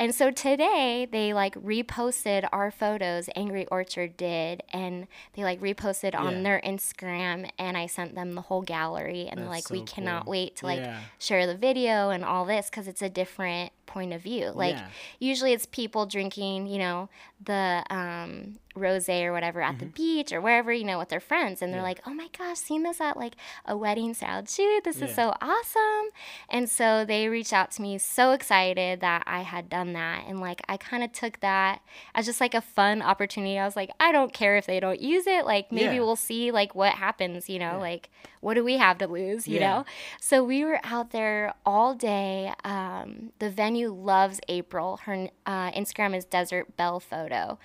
[0.00, 6.18] And so today they like reposted our photos, Angry Orchard did, and they like reposted
[6.18, 6.42] on yeah.
[6.42, 10.24] their Instagram and I sent them the whole gallery and That's like so we cannot
[10.24, 10.30] cool.
[10.30, 11.00] wait to like yeah.
[11.18, 14.52] share the video and all this cuz it's a different point of view.
[14.54, 14.88] Like yeah.
[15.18, 17.10] usually it's people drinking, you know,
[17.44, 19.78] the um, rose or whatever at mm-hmm.
[19.80, 21.86] the beach or wherever, you know, with their friends, and they're yeah.
[21.86, 24.84] like, "Oh my gosh, seen this at like a wedding style shoot.
[24.84, 25.06] This yeah.
[25.06, 26.10] is so awesome!"
[26.48, 30.40] And so they reached out to me, so excited that I had done that, and
[30.40, 31.82] like I kind of took that
[32.14, 33.58] as just like a fun opportunity.
[33.58, 35.44] I was like, I don't care if they don't use it.
[35.44, 37.48] Like maybe we'll see like what happens.
[37.48, 38.10] You know, like
[38.40, 39.46] what do we have to lose?
[39.46, 39.84] You know.
[40.20, 42.52] So we were out there all day.
[42.64, 44.98] Um, the venue loves April.
[44.98, 47.58] Her uh, Instagram is Desert Belle Photo,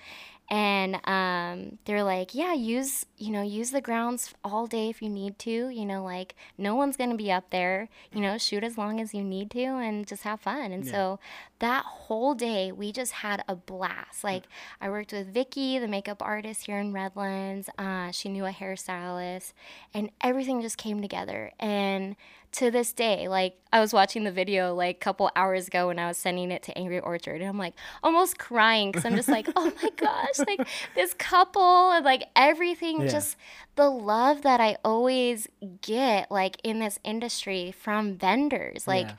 [0.48, 5.08] and um, they're like, yeah, use you know use the grounds all day if you
[5.08, 5.68] need to.
[5.68, 7.88] You know, like no one's gonna be up there.
[8.12, 10.72] You know, shoot as long as you need to and just have fun.
[10.72, 10.92] And yeah.
[10.92, 11.18] so
[11.58, 14.22] that whole day we just had a blast.
[14.22, 14.44] Like
[14.80, 17.68] I worked with Vicky, the makeup artist here in Redlands.
[17.78, 19.52] Uh, she knew a hairstylist,
[19.94, 21.52] and everything just came together.
[21.58, 22.16] And
[22.52, 25.98] to this day, like I was watching the video like a couple hours ago when
[25.98, 29.28] I was sending it to Angry Orchard, and I'm like almost crying because I'm just
[29.28, 33.08] like, oh my gosh, like this couple and like everything, yeah.
[33.08, 33.36] just
[33.76, 35.48] the love that I always
[35.82, 39.14] get like in this industry from vendors, like yeah.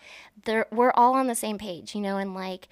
[0.45, 2.67] they're we're all on the same page, you know, and like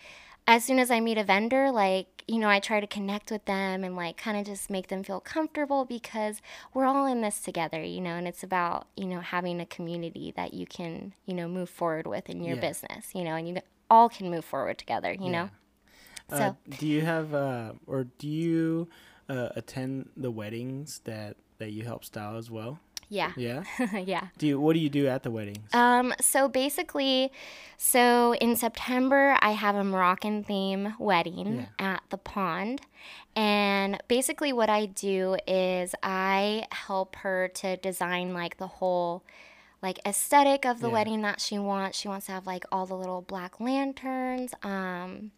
[0.48, 3.46] as soon as I meet a vendor, like, you know, I try to connect with
[3.46, 6.42] them and like kind of just make them feel comfortable because
[6.74, 10.34] we're all in this together, you know, and it's about, you know, having a community
[10.36, 12.62] that you can, you know, move forward with in your yeah.
[12.62, 13.58] business, you know, and you
[13.90, 15.32] all can move forward together, you yeah.
[15.32, 15.50] know?
[16.30, 18.88] Uh, so, do you have, uh, or do you
[19.30, 22.80] uh, attend the weddings that, that you help style as well?
[23.10, 23.32] Yeah.
[23.36, 23.64] Yeah.
[24.06, 24.28] yeah.
[24.38, 25.74] Do you, what do you do at the weddings?
[25.74, 27.32] Um, so basically,
[27.78, 31.94] so in September I have a Moroccan theme wedding yeah.
[31.94, 32.82] at the pond,
[33.36, 39.24] and basically what I do is I help her to design like the whole
[39.82, 40.94] like aesthetic of the yeah.
[40.94, 42.00] wedding that she wants.
[42.00, 44.54] She wants to have like all the little black lanterns.
[44.64, 45.32] Um,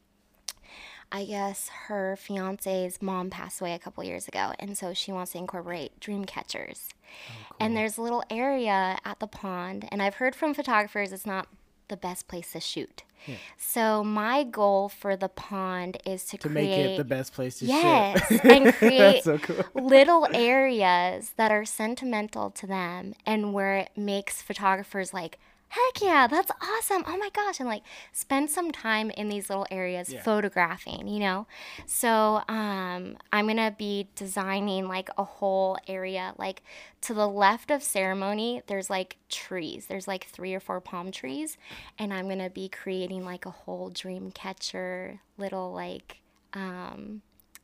[1.12, 5.32] I guess her fiance's mom passed away a couple years ago, and so she wants
[5.32, 6.90] to incorporate dream catchers.
[6.94, 7.58] Oh, cool.
[7.60, 11.48] And there's a little area at the pond, and I've heard from photographers it's not
[11.88, 13.04] the best place to shoot.
[13.26, 13.36] Yeah.
[13.58, 17.60] So my goal for the pond is to, to create make it the best place
[17.60, 17.72] to shoot.
[17.72, 18.46] yes, shoot.
[18.46, 19.64] and create so cool.
[19.74, 25.40] little areas that are sentimental to them and where it makes photographers like
[25.70, 27.04] heck yeah, that's awesome.
[27.08, 27.60] Oh my gosh.
[27.60, 30.22] And like spend some time in these little areas yeah.
[30.22, 31.48] photographing, you know?
[31.86, 36.34] So um, I'm going to be designing like a whole area.
[36.38, 36.64] Like
[37.02, 39.88] to the left of ceremony, there's like trees.
[39.88, 41.58] There's like three or four palm trees.
[42.00, 46.22] And I'm going to be creating like a whole dream catcher little like,
[46.54, 47.22] um,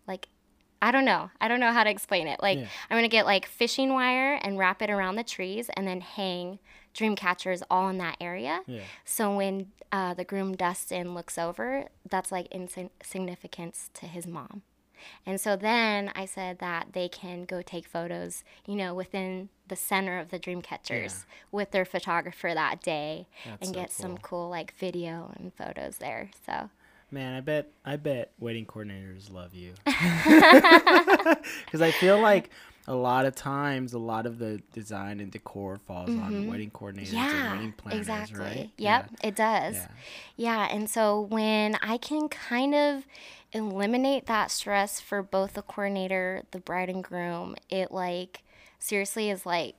[0.08, 0.28] like
[0.82, 1.32] I don't know.
[1.40, 2.42] I don't know how to explain it.
[2.42, 2.68] Like, yeah.
[2.90, 6.02] I'm going to get like fishing wire and wrap it around the trees and then
[6.02, 6.60] hang
[6.94, 8.62] dream catchers all in that area.
[8.68, 8.82] Yeah.
[9.06, 14.62] So when uh, the groom Dustin looks over, that's like insignificance to his mom.
[15.26, 19.76] And so then I said that they can go take photos, you know, within the
[19.76, 21.36] center of the dream catchers yeah.
[21.52, 24.04] with their photographer that day That's and so get cool.
[24.04, 26.30] some cool like video and photos there.
[26.46, 26.70] So
[27.12, 29.74] Man, I bet I bet wedding coordinators love you.
[31.68, 32.50] Cuz I feel like
[32.88, 36.24] a lot of times a lot of the design and decor falls mm-hmm.
[36.24, 38.40] on wedding coordinators yeah, and wedding planners, exactly.
[38.40, 38.70] right?
[38.78, 39.28] Yep, yeah.
[39.28, 39.76] it does.
[39.76, 39.88] Yeah.
[40.36, 43.06] yeah, and so when I can kind of
[43.54, 48.44] eliminate that stress for both the coordinator, the bride and groom, it like
[48.80, 49.76] seriously is like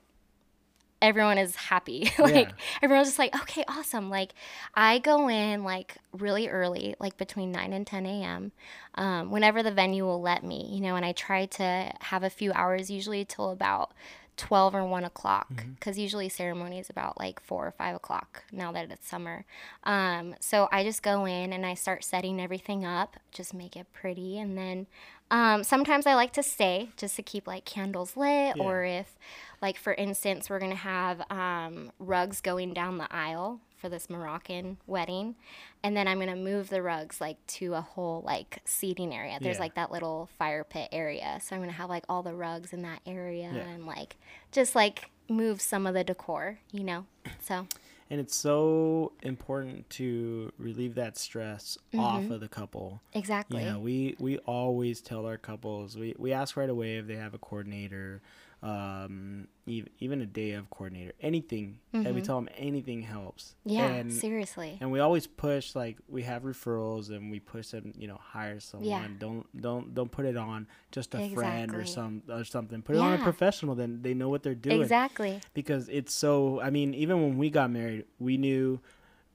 [1.04, 2.10] everyone is happy.
[2.18, 2.54] like yeah.
[2.82, 4.08] everyone's just like, okay, awesome.
[4.08, 4.32] Like
[4.74, 8.52] I go in like really early, like between 9 and 10 a.m.
[8.94, 12.30] Um, whenever the venue will let me, you know, and I try to have a
[12.30, 13.92] few hours usually till about
[14.36, 16.02] 12 or 1 o'clock because mm-hmm.
[16.02, 19.44] usually ceremony is about like 4 or 5 o'clock now that it's summer
[19.84, 23.86] um, so i just go in and i start setting everything up just make it
[23.92, 24.86] pretty and then
[25.30, 28.62] um, sometimes i like to stay just to keep like candles lit yeah.
[28.62, 29.16] or if
[29.62, 34.78] like for instance we're gonna have um, rugs going down the aisle for this Moroccan
[34.86, 35.34] wedding.
[35.82, 39.36] And then I'm gonna move the rugs like to a whole like seating area.
[39.42, 39.60] There's yeah.
[39.60, 41.38] like that little fire pit area.
[41.42, 43.60] So I'm gonna have like all the rugs in that area yeah.
[43.60, 44.16] and like
[44.52, 47.04] just like move some of the decor, you know?
[47.40, 47.66] So
[48.08, 52.00] and it's so important to relieve that stress mm-hmm.
[52.00, 53.02] off of the couple.
[53.12, 53.62] Exactly.
[53.62, 57.16] You know, we we always tell our couples we, we ask right away if they
[57.16, 58.22] have a coordinator
[58.64, 61.80] um, even even a day of coordinator, anything.
[61.94, 62.06] Mm-hmm.
[62.06, 63.54] And we tell them anything helps.
[63.64, 64.78] Yeah, and, seriously.
[64.80, 68.60] And we always push like we have referrals and we push them, you know, hire
[68.60, 68.88] someone.
[68.88, 69.06] Yeah.
[69.18, 71.36] Don't don't don't put it on just a exactly.
[71.36, 72.80] friend or some or something.
[72.80, 73.04] Put it yeah.
[73.04, 73.74] on a professional.
[73.74, 74.80] Then they know what they're doing.
[74.80, 75.40] Exactly.
[75.52, 76.60] Because it's so.
[76.62, 78.80] I mean, even when we got married, we knew,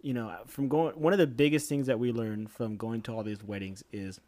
[0.01, 0.99] you know, from going.
[0.99, 4.19] One of the biggest things that we learned from going to all these weddings is.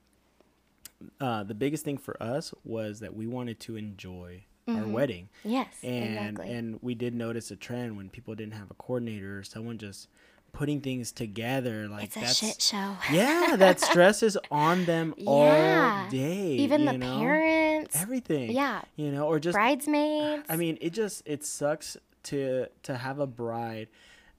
[1.20, 4.80] Uh, the biggest thing for us was that we wanted to enjoy mm-hmm.
[4.80, 5.30] our wedding.
[5.44, 6.52] Yes, and exactly.
[6.52, 10.08] and we did notice a trend when people didn't have a coordinator or someone just
[10.54, 12.96] putting things together like it's a that's, shit show.
[13.12, 15.30] yeah, that stress is on them yeah.
[15.30, 16.56] all day.
[16.58, 17.20] Even the know?
[17.20, 18.52] parents, everything.
[18.52, 20.46] Yeah, you know, or just bridesmaids.
[20.50, 23.88] I mean, it just it sucks to to have a bride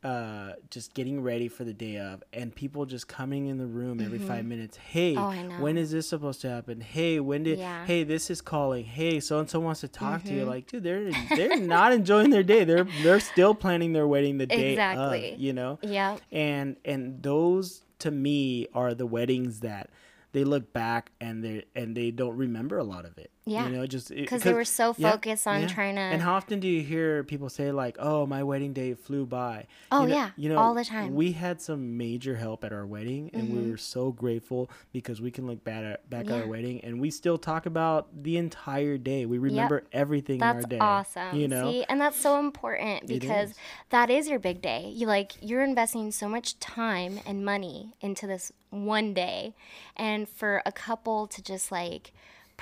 [0.02, 4.00] uh, just getting ready for the day of, and people just coming in the room
[4.00, 4.28] every mm-hmm.
[4.28, 4.76] five minutes.
[4.76, 5.30] Hey, oh,
[5.60, 6.80] when is this supposed to happen?
[6.80, 7.58] Hey, when did?
[7.58, 7.86] Yeah.
[7.86, 8.84] Hey, this is calling.
[8.84, 10.28] Hey, so and so wants to talk mm-hmm.
[10.28, 10.40] to you.
[10.40, 10.50] Mm-hmm.
[10.50, 12.64] Like, dude, they're they're not enjoying their day.
[12.64, 15.34] They're they're still planning their wedding the day exactly.
[15.34, 15.78] Of, you know.
[15.82, 16.16] Yeah.
[16.30, 19.90] And and those to me are the weddings that
[20.32, 23.30] they look back and they and they don't remember a lot of it.
[23.44, 25.66] Yeah, you know, just because they were so focused yeah, on yeah.
[25.66, 26.00] trying to.
[26.00, 29.66] And how often do you hear people say like, "Oh, my wedding day flew by"?
[29.90, 31.16] Oh you know, yeah, you know, all the time.
[31.16, 33.64] We had some major help at our wedding, and mm-hmm.
[33.64, 36.36] we were so grateful because we can look back at back yeah.
[36.36, 39.26] at our wedding, and we still talk about the entire day.
[39.26, 39.88] We remember yep.
[39.92, 40.78] everything that's in our day.
[40.78, 41.36] awesome.
[41.36, 43.56] You know, See, and that's so important because is.
[43.90, 44.88] that is your big day.
[44.94, 49.56] You like you're investing so much time and money into this one day,
[49.96, 52.12] and for a couple to just like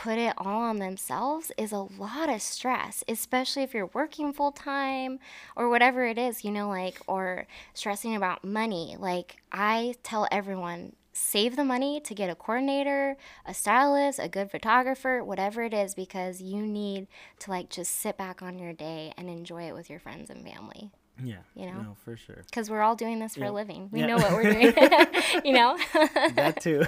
[0.01, 4.51] put it all on themselves is a lot of stress, especially if you're working full
[4.51, 5.18] time
[5.57, 8.96] or whatever it is, you know, like, or stressing about money.
[8.98, 14.51] Like, I tell everyone, save the money to get a coordinator, a stylist, a good
[14.51, 17.07] photographer, whatever it is, because you need
[17.40, 20.42] to like just sit back on your day and enjoy it with your friends and
[20.42, 20.90] family.
[21.22, 21.36] Yeah.
[21.54, 21.80] You know?
[21.80, 22.42] No, for sure.
[22.46, 23.50] Because we're all doing this for yep.
[23.50, 23.88] a living.
[23.92, 24.74] We know what we're doing.
[25.44, 25.76] you know?
[26.34, 26.84] that too.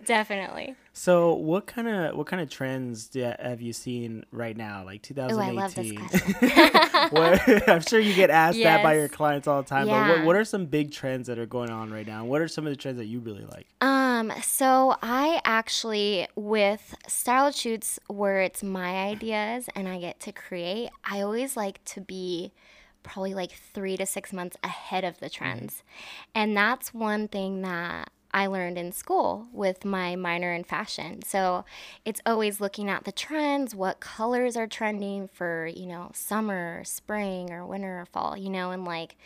[0.06, 0.74] Definitely.
[0.92, 4.84] So what kind of what kind of trends do, have you seen right now?
[4.84, 5.36] Like 2018.
[5.36, 7.10] Ooh, I love this question.
[7.10, 8.76] what, I'm sure you get asked yes.
[8.78, 9.88] that by your clients all the time.
[9.88, 10.08] Yeah.
[10.08, 12.24] But what, what are some big trends that are going on right now?
[12.24, 13.66] What are some of the trends that you really like?
[13.80, 20.32] Um, so I actually with style shoots where it's my ideas and I get to
[20.32, 22.52] create, I always like to be
[23.06, 25.44] probably like three to six months ahead of the mm-hmm.
[25.44, 25.82] trends.
[26.34, 31.22] And that's one thing that I learned in school with my minor in fashion.
[31.22, 31.64] So
[32.04, 37.50] it's always looking at the trends, what colors are trending for, you know, summer, spring,
[37.50, 39.16] or winter or fall, you know, and like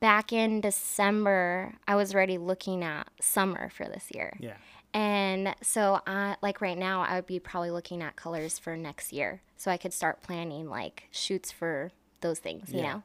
[0.00, 4.36] back in December, I was already looking at summer for this year.
[4.40, 4.56] Yeah.
[4.92, 9.12] And so, I, like right now, I would be probably looking at colors for next
[9.12, 9.42] year.
[9.56, 12.92] So I could start planning like shoots for those things, you yeah.
[12.92, 13.02] know.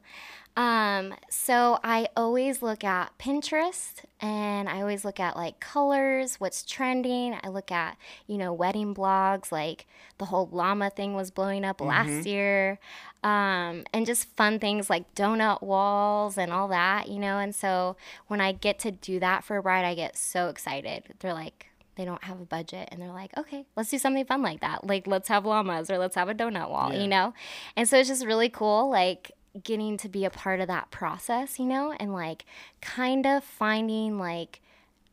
[0.56, 6.62] Um, so I always look at Pinterest and I always look at like colors, what's
[6.62, 7.36] trending.
[7.42, 9.86] I look at, you know, wedding blogs, like
[10.16, 11.88] the whole llama thing was blowing up mm-hmm.
[11.88, 12.78] last year.
[13.22, 17.38] Um, and just fun things like donut walls and all that, you know.
[17.38, 17.96] And so
[18.28, 21.02] when I get to do that for a bride, I get so excited.
[21.18, 21.66] They're like,
[21.96, 24.86] they don't have a budget and they're like, okay, let's do something fun like that.
[24.86, 27.00] Like, let's have llamas or let's have a donut wall, yeah.
[27.00, 27.34] you know?
[27.76, 28.90] And so it's just really cool.
[28.90, 29.32] Like,
[29.62, 32.44] getting to be a part of that process, you know, and like
[32.80, 34.60] kind of finding like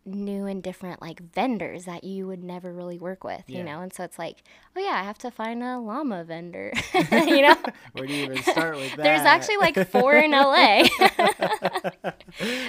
[0.06, 3.60] new and different like vendors that you would never really work with, yeah.
[3.60, 3.82] you know?
[3.82, 4.44] And so it's like,
[4.76, 6.74] oh yeah, I have to find a llama vendor,
[7.12, 7.56] you know?
[7.94, 9.04] Where do you even start with that?
[9.04, 10.84] There's actually like four in LA.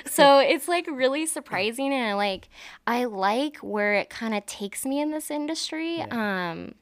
[0.07, 2.49] so it's like really surprising and like
[2.87, 5.99] I like where it kind of takes me in this industry.
[5.99, 6.51] Yeah.
[6.51, 6.75] Um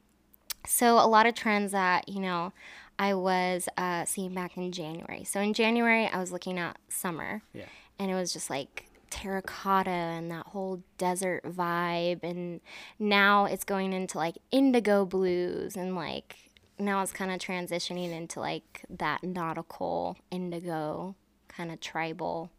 [0.66, 2.52] so a lot of trends that, you know,
[2.98, 5.24] I was uh, seeing back in January.
[5.24, 7.42] So in January, I was looking at summer.
[7.52, 7.64] Yeah.
[7.98, 12.20] And it was just like terracotta and that whole desert vibe.
[12.22, 12.60] And
[12.98, 16.36] now it's going into like indigo blues and like
[16.78, 21.14] now it's kind of transitioning into like that nautical indigo
[21.48, 22.50] kind of tribal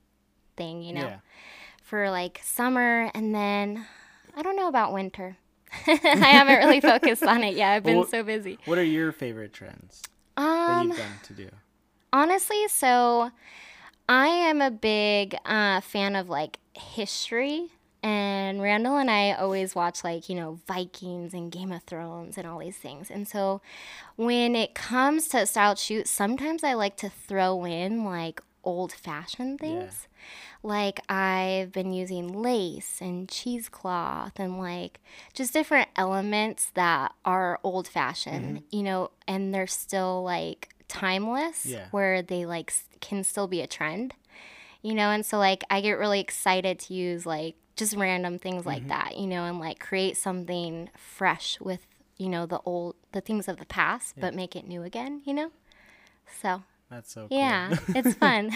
[0.55, 1.17] thing, you know, yeah.
[1.81, 3.09] for like summer.
[3.15, 3.87] And then
[4.37, 5.37] I don't know about winter.
[5.87, 7.71] I haven't really focused on it yet.
[7.71, 8.59] I've been well, so busy.
[8.65, 10.03] What are your favorite trends?
[10.37, 11.49] um, that you've done to do?
[12.11, 13.31] Honestly, so
[14.07, 17.69] I am a big uh, fan of like history.
[18.01, 22.45] And Randall and I always watch like, you know, Vikings and Game of Thrones and
[22.45, 23.09] all these things.
[23.09, 23.61] And so
[24.17, 29.59] when it comes to style shoots, sometimes I like to throw in like old fashioned
[29.59, 30.07] things.
[30.07, 30.69] Yeah.
[30.69, 34.99] Like I've been using lace and cheesecloth and like
[35.33, 38.75] just different elements that are old fashioned, mm-hmm.
[38.75, 41.87] you know, and they're still like timeless yeah.
[41.91, 42.71] where they like
[43.01, 44.13] can still be a trend.
[44.81, 48.61] You know, and so like I get really excited to use like just random things
[48.61, 48.69] mm-hmm.
[48.69, 51.85] like that, you know, and like create something fresh with,
[52.17, 54.21] you know, the old the things of the past, yeah.
[54.21, 55.51] but make it new again, you know?
[56.41, 57.37] So that's so cool.
[57.37, 58.51] Yeah, it's fun.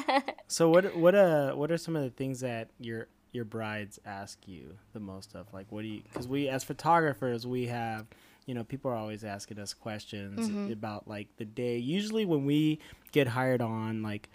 [0.46, 4.38] so what what uh what are some of the things that your your brides ask
[4.46, 5.52] you the most of?
[5.52, 8.06] Like what do you cuz we as photographers we have
[8.46, 10.72] you know people are always asking us questions mm-hmm.
[10.72, 11.78] about like the day.
[11.78, 12.78] Usually when we
[13.12, 14.28] get hired on like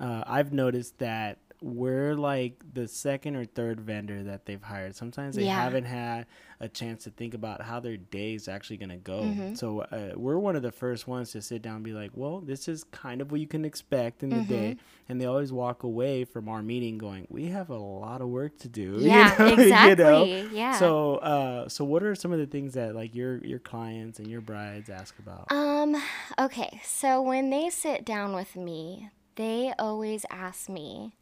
[0.00, 4.94] uh, I've noticed that we're like the second or third vendor that they've hired.
[4.94, 5.62] Sometimes they yeah.
[5.62, 6.26] haven't had
[6.60, 9.22] a chance to think about how their day is actually going to go.
[9.22, 9.54] Mm-hmm.
[9.54, 12.40] So uh, we're one of the first ones to sit down and be like, well,
[12.40, 14.52] this is kind of what you can expect in the mm-hmm.
[14.52, 14.76] day.
[15.08, 18.58] And they always walk away from our meeting going, we have a lot of work
[18.58, 18.98] to do.
[19.04, 19.62] Yeah, you know?
[19.62, 20.32] exactly.
[20.32, 20.50] you know?
[20.52, 20.78] Yeah.
[20.78, 24.28] So, uh, so what are some of the things that like your, your clients and
[24.28, 25.46] your brides ask about?
[25.50, 26.00] Um,
[26.38, 26.80] okay.
[26.84, 31.12] So when they sit down with me, they always ask me,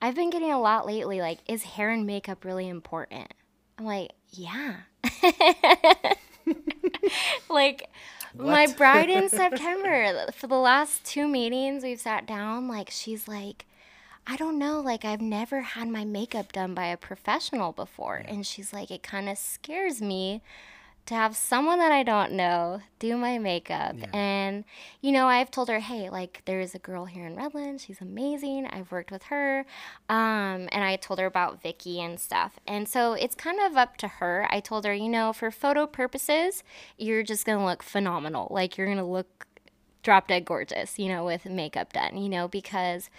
[0.00, 3.32] I've been getting a lot lately like, is hair and makeup really important?
[3.78, 4.76] I'm like, yeah.
[7.50, 7.88] like,
[8.34, 8.46] what?
[8.46, 13.66] my bride in September, for the last two meetings we've sat down, like, she's like,
[14.26, 18.16] I don't know, like, I've never had my makeup done by a professional before.
[18.16, 20.42] And she's like, it kind of scares me
[21.06, 23.96] to have someone that I don't know do my makeup.
[23.98, 24.10] Yeah.
[24.12, 24.64] And,
[25.00, 27.84] you know, I've told her, hey, like, there's a girl here in Redlands.
[27.84, 28.66] She's amazing.
[28.66, 29.60] I've worked with her.
[30.08, 32.58] Um, and I told her about Vicky and stuff.
[32.66, 34.48] And so it's kind of up to her.
[34.50, 36.64] I told her, you know, for photo purposes,
[36.98, 38.48] you're just going to look phenomenal.
[38.50, 39.46] Like, you're going to look
[40.02, 43.10] drop dead gorgeous, you know, with makeup done, you know, because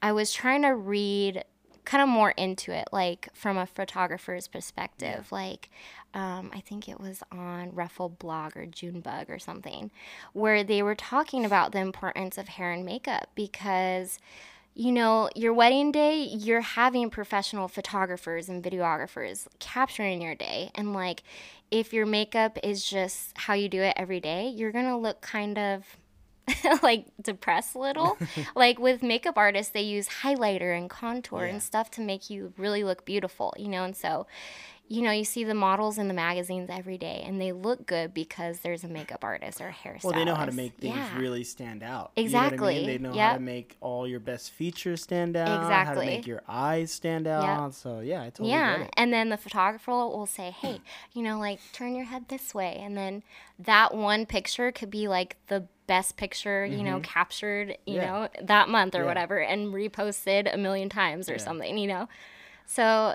[0.00, 1.44] I was trying to read
[1.84, 5.28] kind of more into it, like from a photographer's perspective.
[5.30, 5.36] Yeah.
[5.36, 5.70] Like,
[6.14, 9.90] um, I think it was on Ruffle Blog or Junebug or something,
[10.32, 14.18] where they were talking about the importance of hair and makeup because,
[14.74, 20.70] you know, your wedding day, you're having professional photographers and videographers capturing your day.
[20.74, 21.22] And, like,
[21.70, 25.22] if your makeup is just how you do it every day, you're going to look
[25.22, 25.96] kind of
[26.82, 28.18] like depressed a little.
[28.54, 31.52] like with makeup artists, they use highlighter and contour yeah.
[31.52, 33.84] and stuff to make you really look beautiful, you know?
[33.84, 34.26] And so
[34.88, 38.12] you know, you see the models in the magazines every day and they look good
[38.12, 40.04] because there's a makeup artist or a hairstylist.
[40.04, 41.18] Well, they know how to make things yeah.
[41.18, 42.12] really stand out.
[42.16, 42.74] Exactly.
[42.74, 43.02] You know I mean?
[43.02, 43.30] They know yep.
[43.30, 45.62] how to make all your best features stand out.
[45.62, 46.04] Exactly.
[46.04, 47.64] How to make your eyes stand out.
[47.64, 47.72] Yep.
[47.72, 48.88] So, yeah, I totally Yeah.
[48.96, 50.80] And then the photographer will say, hey,
[51.14, 52.76] you know, like turn your head this way.
[52.78, 53.22] And then
[53.60, 56.84] that one picture could be like the best picture, you mm-hmm.
[56.84, 58.06] know, captured, you yeah.
[58.06, 59.06] know, that month or yeah.
[59.06, 62.08] whatever and reposted a million times or something, you know.
[62.66, 63.14] So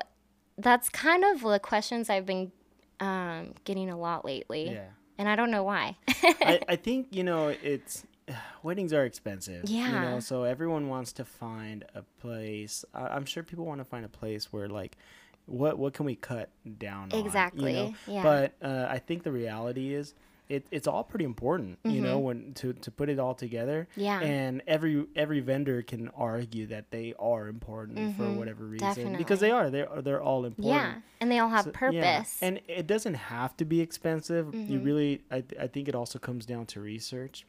[0.57, 2.51] that's kind of the questions I've been
[2.99, 4.71] um, getting a lot lately.
[4.71, 4.87] Yeah.
[5.17, 5.97] And I don't know why.
[6.23, 8.05] I, I think, you know, it's
[8.63, 9.65] weddings are expensive.
[9.69, 9.87] Yeah.
[9.87, 12.85] You know, so everyone wants to find a place.
[12.93, 14.97] I, I'm sure people want to find a place where like
[15.45, 17.95] what what can we cut down on, Exactly, you know?
[18.07, 18.23] yeah.
[18.23, 20.13] But uh, I think the reality is
[20.49, 22.23] it, it's all pretty important, you know, Mm-hmm.
[22.25, 23.87] when to, to put it all together.
[23.95, 24.19] Yeah.
[24.21, 29.51] And every every vendor can argue that they are important for whatever reason because they
[29.51, 29.69] are.
[29.69, 30.81] They're they're all important.
[30.83, 30.95] Mm-hmm.
[30.95, 31.95] Yeah, and they all have So- purpose.
[31.95, 32.23] yeah.
[32.47, 34.47] And it doesn't have to be expensive.
[34.47, 34.71] Mm-hmm.
[34.71, 37.45] You really, I, th- I think it also comes down to research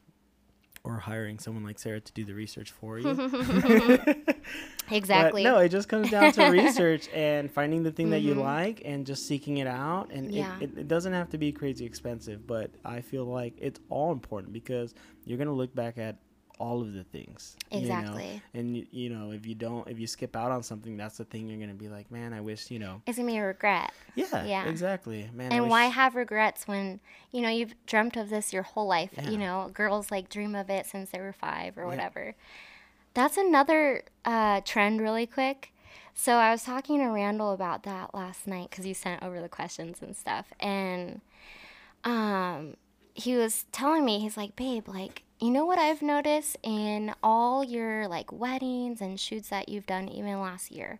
[0.84, 3.08] or hiring someone like Sarah to do the research for you.
[4.90, 5.42] exactly.
[5.42, 8.82] But no, it just comes down to research and finding the thing that you like
[8.84, 10.10] and just seeking it out.
[10.12, 10.36] And Mm-hmm.
[10.36, 10.56] Yeah.
[10.60, 14.12] it, it, it doesn't have to be crazy expensive, but I feel like it's all
[14.12, 16.16] important because you're going to look back at
[16.58, 17.56] all of the things.
[17.70, 17.84] you know?
[17.98, 18.42] Exactly.
[18.54, 21.48] And, you, know, if you don't, if you skip out on something, that's the thing
[21.48, 23.00] you're going to be like, man, I wish, you know.
[23.06, 23.92] it's gonna be a regret.
[24.14, 24.68] Yeah, Yeah.
[24.68, 25.28] exactly.
[25.32, 27.00] Man, And wish- why have regrets when
[27.30, 29.10] you know you've dreamt of this your whole life?
[29.16, 29.30] Yeah.
[29.30, 32.34] You know, girls like dream of it since they were five or whatever.
[33.14, 35.72] That's another uh, trend, really quick.
[36.14, 39.48] So I was talking to Randall about that last night because you sent over the
[39.48, 41.20] questions and stuff, and
[42.04, 42.76] um,
[43.14, 47.62] he was telling me he's like, babe, like you know what I've noticed in all
[47.62, 50.98] your like weddings and shoots that you've done even last year,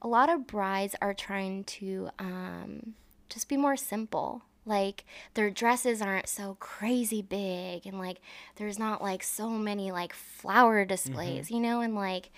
[0.00, 2.94] a lot of brides are trying to um,
[3.28, 4.42] just be more simple.
[4.66, 5.04] Like
[5.34, 8.22] their dresses aren't so crazy big and like
[8.56, 12.30] there's not like so many like flower displays, you know, and like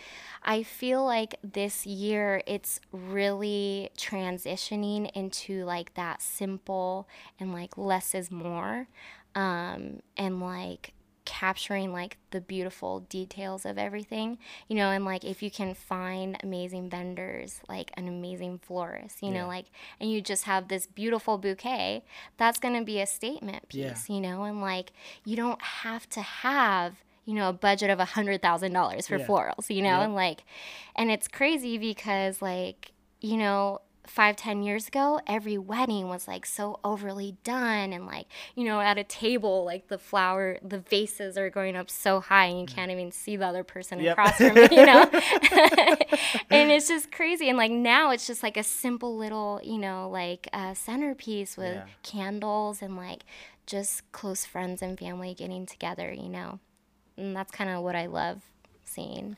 [0.42, 7.06] I feel like this year it's really transitioning into like that simple
[7.38, 8.88] and like less is more
[9.36, 10.92] um and like
[11.26, 16.38] capturing like the beautiful details of everything you know and like if you can find
[16.42, 19.42] amazing vendors like an amazing florist you Yeah.
[19.42, 19.66] know like
[20.00, 22.02] and you just have this beautiful bouquet
[22.38, 23.90] that's going to be a statement Yeah.
[23.92, 24.92] piece you know and like
[25.24, 26.94] you don't have to have
[27.26, 29.26] you know a budget of a hundred thousand dollars for Yeah.
[29.26, 30.44] florals you know and like
[30.94, 36.46] and it's crazy because like you know five ten years ago every wedding was like
[36.46, 41.36] so overly done and like you know at a table like the flower the vases
[41.36, 44.12] are going up so high and you can't even see the other person Yep.
[44.12, 45.08] across from you you know
[46.50, 50.08] and it's just crazy and like now it's just like a simple little you know
[50.10, 51.82] like uh, centerpiece with Yeah.
[52.02, 53.24] candles and like
[53.66, 56.58] just close friends and family getting together you know
[57.16, 58.42] and that's kind of what i love
[58.84, 59.36] seeing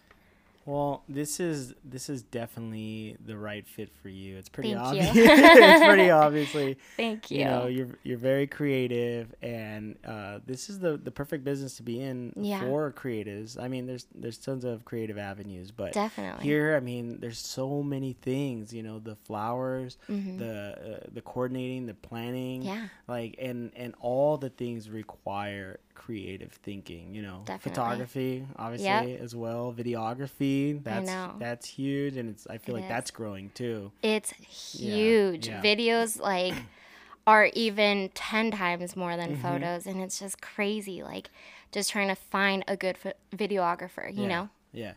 [0.68, 4.36] Well, this is this is definitely the right fit for you.
[4.36, 5.10] It's pretty Thank obvious.
[5.14, 6.76] it's pretty obviously.
[6.98, 11.42] thank you, You know, you're you're very creative, and uh, this is the the perfect
[11.42, 12.60] business to be in Yeah.
[12.60, 13.58] for creatives.
[13.58, 16.44] I mean, there's there's tons of creative avenues, but Definitely.
[16.44, 18.74] here, I mean, there's so many things.
[18.74, 20.36] You know, the flowers, Mm-hmm.
[20.36, 22.88] the uh, the coordinating, the planning, Yeah.
[23.08, 27.14] like and and all the things require creative thinking.
[27.14, 27.70] You know, Definitely.
[27.70, 30.82] photography, obviously, as well, videography.
[30.82, 32.94] That's that's huge, and it's I feel It like is.
[32.94, 33.92] that's growing too.
[34.02, 35.48] It's huge.
[35.48, 35.60] yeah.
[35.60, 36.54] Videos like
[37.26, 39.42] are even 10 times more than Mm-hmm.
[39.42, 41.28] photos and it's just crazy like
[41.72, 42.96] just trying to find a good
[43.36, 44.28] videographer, you yeah.
[44.28, 44.48] know.
[44.72, 44.92] Yeah.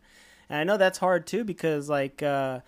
[0.49, 2.59] And I know that's hard too because like uh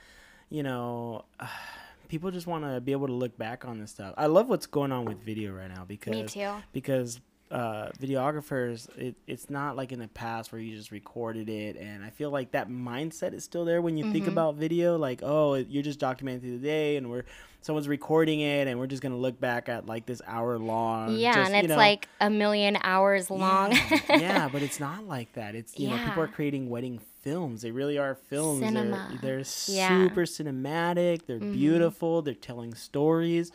[0.50, 1.24] you know
[2.10, 4.14] people just want to be able to look back on this stuff.
[4.18, 6.52] I love what's going on with video right now because too.
[6.74, 7.20] because
[7.54, 12.04] uh videographers it, it's not like in the past where you just recorded it and
[12.04, 14.14] I feel like that mindset is still there when you Mm-hmm.
[14.14, 17.26] think about video like oh you're just documenting the day and we're
[17.62, 21.16] someone's recording it and we're just going to look back at like this hour long
[21.16, 23.72] Yeah, just, and you it's know, like a million hours long.
[23.74, 25.56] yeah, yeah, but it's not like that.
[25.56, 27.62] It's you know people are creating wedding films.
[27.62, 28.60] They really are films.
[28.60, 29.08] Cinema.
[29.22, 29.91] They're, they're Yeah.
[29.91, 30.04] Mm-hmm.
[30.08, 31.26] super cinematic.
[31.26, 32.22] They're beautiful.
[32.22, 33.54] They're telling stories,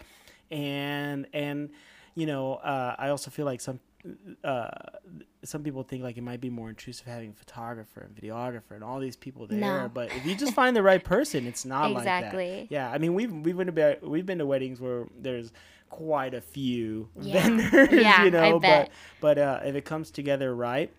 [0.51, 1.69] and and
[2.15, 3.81] you know uh, I also feel like some.
[4.45, 4.69] Uh,
[5.45, 8.83] some people think like it might be more intrusive having a photographer and videographer and
[8.85, 9.59] all these people there.
[9.59, 9.91] No.
[9.93, 12.67] But if you just find the right person, it's not like Exactly.
[12.69, 12.73] that.
[12.73, 15.53] Yeah, I mean we've we've been to we've been to weddings where there's
[15.91, 17.43] quite a few Yeah.
[17.43, 18.91] vendors, Yeah, you know, I but bet.
[19.21, 20.93] but uh, if it comes together right,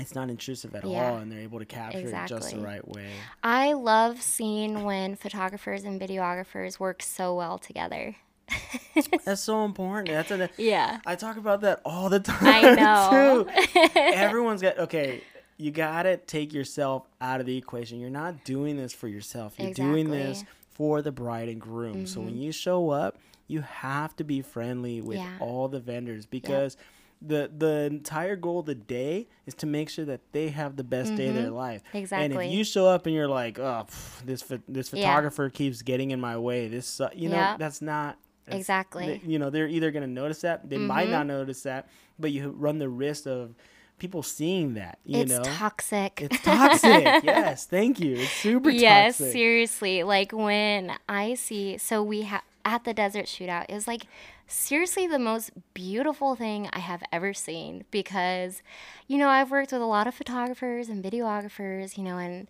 [0.00, 1.10] it's not intrusive at Yeah.
[1.12, 3.10] all, and they're able to capture it just the right way.
[3.42, 8.16] I love seeing when photographers and videographers work so well together.
[9.24, 10.08] That's so important.
[10.08, 10.98] That's a, Yeah.
[11.06, 12.38] I talk about that all the time.
[12.64, 13.44] I know.
[13.44, 13.88] Too.
[13.96, 15.22] Everyone's got okay.
[15.56, 17.98] You gotta take yourself out of the equation.
[18.00, 19.54] You're not doing this for yourself.
[19.58, 20.50] You're doing this Mm-hmm.
[20.70, 22.06] for the bride and groom.
[22.06, 23.18] So when you show up,
[23.48, 25.36] you have to be friendly with Yeah.
[25.40, 26.76] all the vendors because
[27.20, 30.84] the the entire goal of the day is to make sure that they have the
[30.84, 31.82] best day of their life.
[31.92, 32.24] Exactly.
[32.26, 32.42] And Mm-hmm.
[32.42, 35.02] If you show up and you're like, oh, pff, this this Yeah.
[35.08, 36.68] photographer keeps getting in my way.
[36.68, 37.56] This su-" you know Yeah.
[37.56, 38.16] that's not
[38.48, 39.06] that's- Exactly.
[39.24, 41.12] they- you know they're either going to notice that they might Mm-hmm.
[41.12, 41.88] not notice that
[42.18, 43.54] but you run the risk of
[43.98, 44.98] people seeing that.
[45.04, 46.20] You it's know, toxic.
[46.22, 47.02] It's toxic.
[47.24, 48.16] yes, thank you.
[48.16, 49.32] It's super yes, toxic.
[49.32, 50.02] seriously.
[50.04, 54.06] Like when I see, so we have at the desert shootout, it was like
[54.46, 58.62] seriously the most beautiful thing I have ever seen because,
[59.08, 62.46] you know, I've worked with a lot of photographers and videographers, you know, and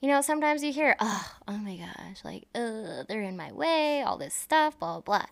[0.00, 4.02] you know, sometimes you hear, oh, oh my gosh, like, uh, they're in my way,
[4.02, 5.26] all this stuff, blah, blah, blah.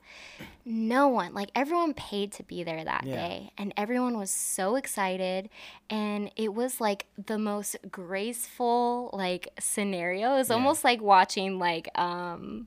[0.66, 3.14] No one, like, everyone paid to be there that yeah.
[3.14, 5.48] day, and everyone was so excited.
[5.88, 10.34] And it was like the most graceful, like, scenario.
[10.34, 10.56] It was yeah.
[10.56, 12.66] almost like watching, like, um,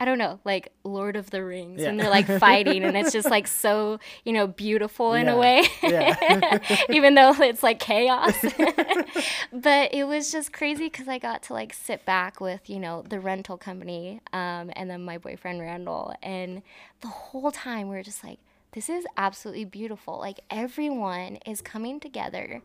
[0.00, 1.90] I don't know, like Lord of the Rings, yeah.
[1.90, 5.32] and they're like fighting, and it's just like so, you know, beautiful in yeah.
[5.32, 6.58] a way, yeah.
[6.88, 8.34] even though it's like chaos.
[9.52, 13.04] but it was just crazy because I got to like sit back with, you know,
[13.06, 16.62] the rental company, um, and then my boyfriend Randall, and
[17.02, 18.38] the whole time we are just like,
[18.72, 20.18] this is absolutely beautiful.
[20.18, 22.62] Like everyone is coming together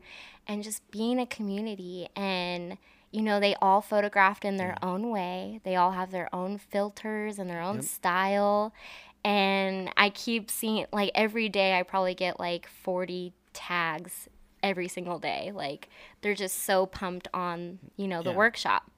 [0.48, 2.78] and just being a community and
[3.16, 5.62] you know, they all photographed in their own way.
[5.64, 7.86] They all have their own filters and their own yep.
[7.86, 8.74] style.
[9.24, 14.28] And I keep seeing, like, every day I probably get like 40 tags
[14.62, 15.54] every single day.
[15.56, 15.88] Like,
[16.22, 18.36] they're just so pumped on, you know, the yeah.
[18.36, 18.92] workshop.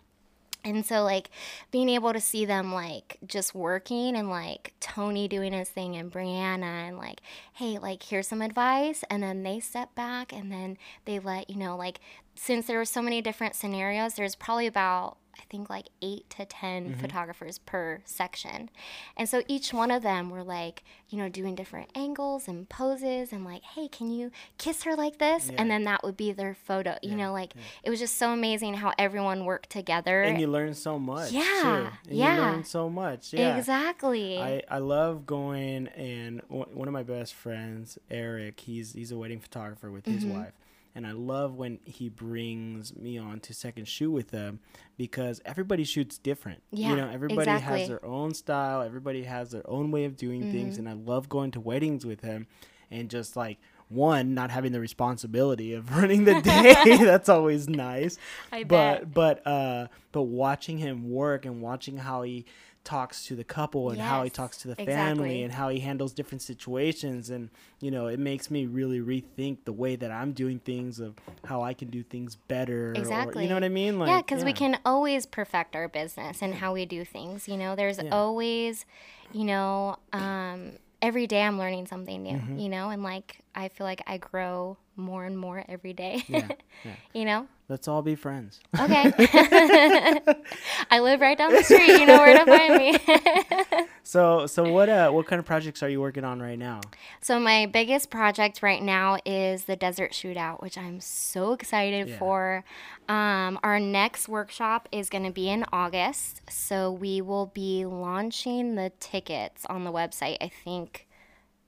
[0.64, 1.30] And so, like,
[1.72, 6.12] being able to see them, like, just working and, like, Tony doing his thing and
[6.12, 7.22] Brianna and, like,
[7.54, 9.04] hey, like, here's some advice.
[9.10, 12.02] And then they step back and then they let, you know, like,
[12.38, 16.46] since there were so many different scenarios, there's probably about I think like eight to
[16.46, 17.00] 10 mm-hmm.
[17.00, 18.70] photographers per section.
[19.16, 23.32] And so each one of them were like, you know, doing different angles and poses
[23.32, 25.50] and like, hey, can you kiss her like this?
[25.50, 25.62] Yeah.
[25.62, 26.98] And then that would be their photo.
[27.04, 27.62] You know, like yeah.
[27.84, 30.24] it was just so amazing how everyone worked together.
[30.24, 31.32] And you learn so much.
[31.32, 31.92] Yeah.
[32.10, 32.36] yeah.
[32.36, 33.34] You learn so much.
[33.34, 33.58] Yeah.
[33.58, 34.40] Exactly.
[34.40, 39.40] I, I love going and one of my best friends, Eric, he's he's a wedding
[39.40, 40.40] photographer with his mm-hmm.
[40.40, 40.54] wife
[40.98, 44.60] and I love when he brings me on to second shoot with them
[44.98, 46.64] because everybody shoots different.
[46.72, 47.82] Yeah, you know, everybody exactly.
[47.82, 50.52] has their own style, everybody has their own way of doing mm-hmm.
[50.52, 52.48] things, and I love going to weddings with him
[52.90, 58.18] and just like one not having the responsibility of running the day that's always nice
[58.52, 59.14] I but bet.
[59.14, 62.46] but uh but watching him work and watching how he
[62.88, 65.44] talks to the couple and yes, how he talks to the family exactly.
[65.44, 67.50] and how he handles different situations and
[67.82, 71.14] you know it makes me really rethink the way that i'm doing things of
[71.44, 74.22] how i can do things better exactly or, you know what i mean like, yeah
[74.22, 74.46] because yeah.
[74.46, 78.10] we can always perfect our business and how we do things you know there's yeah.
[78.10, 78.86] always
[79.34, 80.72] you know um,
[81.02, 82.58] every day i'm learning something new mm-hmm.
[82.58, 86.48] you know and like i feel like i grow more and more every day yeah,
[87.14, 88.62] you know Let's all be friends.
[88.80, 89.12] Okay.
[90.90, 92.00] I live right down the street.
[92.00, 93.88] You know where to find me.
[94.04, 96.80] so, so what uh what kind of projects are you working on right now?
[97.20, 102.18] So my biggest project right now is the Desert Shootout, which I'm so excited yeah.
[102.18, 102.64] for.
[103.10, 108.76] Um, our next workshop is going to be in August, so we will be launching
[108.76, 110.38] the tickets on the website.
[110.40, 111.07] I think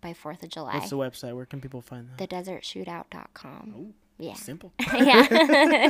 [0.01, 0.75] by Fourth of July.
[0.75, 1.35] What's the website?
[1.35, 2.29] Where can people find that?
[2.29, 3.75] TheDesertShootout.com.
[3.77, 3.93] Ooh.
[4.19, 4.33] Yeah.
[4.33, 4.73] Simple.
[4.93, 5.89] yeah.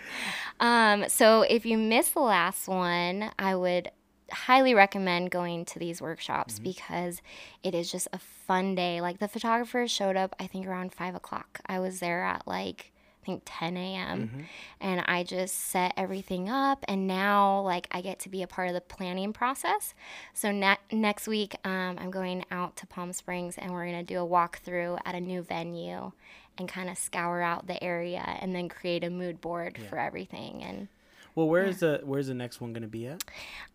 [0.60, 3.90] um, so if you missed the last one, I would
[4.32, 6.64] highly recommend going to these workshops mm-hmm.
[6.64, 7.22] because
[7.62, 9.00] it is just a fun day.
[9.00, 11.60] Like the photographers showed up, I think around five o'clock.
[11.66, 12.92] I was there at like
[13.26, 14.22] think 10 a.m.
[14.22, 14.40] Mm-hmm.
[14.80, 16.84] and I just set everything up.
[16.88, 19.92] And now, like, I get to be a part of the planning process.
[20.32, 24.22] So ne- next week, um, I'm going out to Palm Springs and we're gonna do
[24.22, 26.12] a walkthrough at a new venue
[26.58, 29.88] and kind of scour out the area and then create a mood board yeah.
[29.88, 30.88] for everything and
[31.34, 31.98] well where's yeah.
[31.98, 33.22] the where's the next one going to be at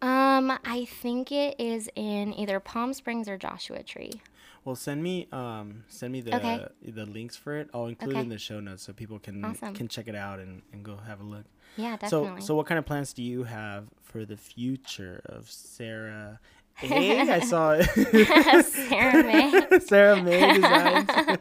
[0.02, 4.22] um i think it is in either palm springs or joshua tree
[4.64, 6.68] well send me um send me the okay.
[6.84, 8.20] the links for it i'll include okay.
[8.20, 9.74] it in the show notes so people can awesome.
[9.74, 11.46] can check it out and, and go have a look
[11.78, 15.50] yeah definitely so so what kind of plans do you have for the future of
[15.50, 16.40] sarah
[16.76, 17.86] Hey, I saw it.
[18.66, 19.80] Sarah May.
[19.82, 21.38] Sarah May designs.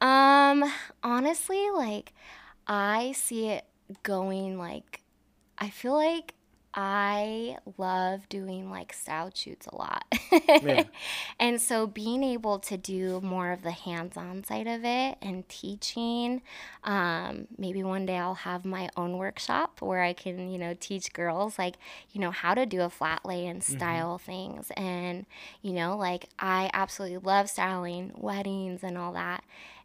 [0.00, 0.72] Um,
[1.02, 2.12] honestly, like
[2.66, 3.64] I see it
[4.02, 5.00] going like
[5.58, 6.34] I feel like
[6.74, 10.04] I love doing like styled shoots a lot.
[10.62, 10.84] yeah.
[11.38, 15.48] And so being able to do more of the hands on side of it and
[15.48, 16.42] teaching,
[16.84, 21.12] um, maybe one day I'll have my own workshop where I can, you know, teach
[21.12, 21.76] girls like,
[22.12, 23.76] you know, how to do a flat lay and mm-hmm.
[23.76, 24.30] style mm-hmm.
[24.30, 24.70] things.
[24.76, 25.26] And,
[25.62, 29.42] you know, like I absolutely love styling weddings and all that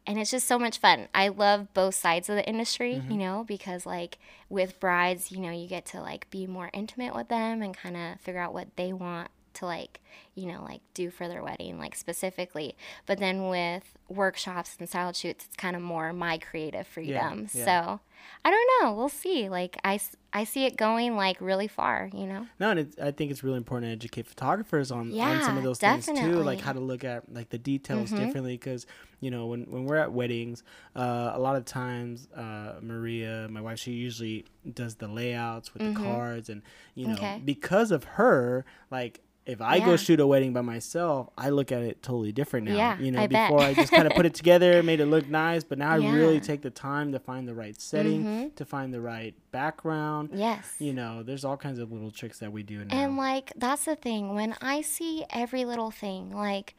[0.08, 1.10] and it's just so much fun.
[1.14, 3.12] I love both sides of the industry, mm-hmm.
[3.12, 4.18] you know, because like
[4.50, 7.98] with brides, you know, you get to like be more intimate with them and kind
[7.98, 10.02] of figure out what they want to like
[10.38, 12.76] you know like do for their wedding like specifically
[13.06, 17.60] but then with workshops and styled shoots it's kind of more my creative freedom yeah,
[17.60, 17.66] yeah.
[17.66, 18.00] so
[18.46, 20.00] i don't know we'll see like i
[20.34, 23.58] i see it going like really far you know no and i think it's really
[23.58, 26.22] important to educate photographers on, yeah, on some of those definitely.
[26.22, 28.24] things too like how to look at like the details mm-hmm.
[28.24, 28.86] differently because
[29.20, 30.64] you know when, when we're at weddings
[30.96, 35.82] uh, a lot of times uh, maria my wife she usually does the layouts with
[35.82, 36.02] mm-hmm.
[36.02, 36.62] the cards and
[36.94, 37.42] you know okay.
[37.44, 39.86] because of her like if I yeah.
[39.86, 42.76] go shoot a wedding by myself, I look at it totally different now.
[42.76, 45.28] Yeah, you know, I before I just kind of put it together, made it look
[45.30, 46.10] nice, but now yeah.
[46.10, 48.56] I really take the time to find the right setting, mm-hmm.
[48.56, 50.32] to find the right background.
[50.34, 50.76] Yes.
[50.80, 52.94] You know, there's all kinds of little tricks that we do now.
[52.94, 56.76] And like that's the thing when I see every little thing, like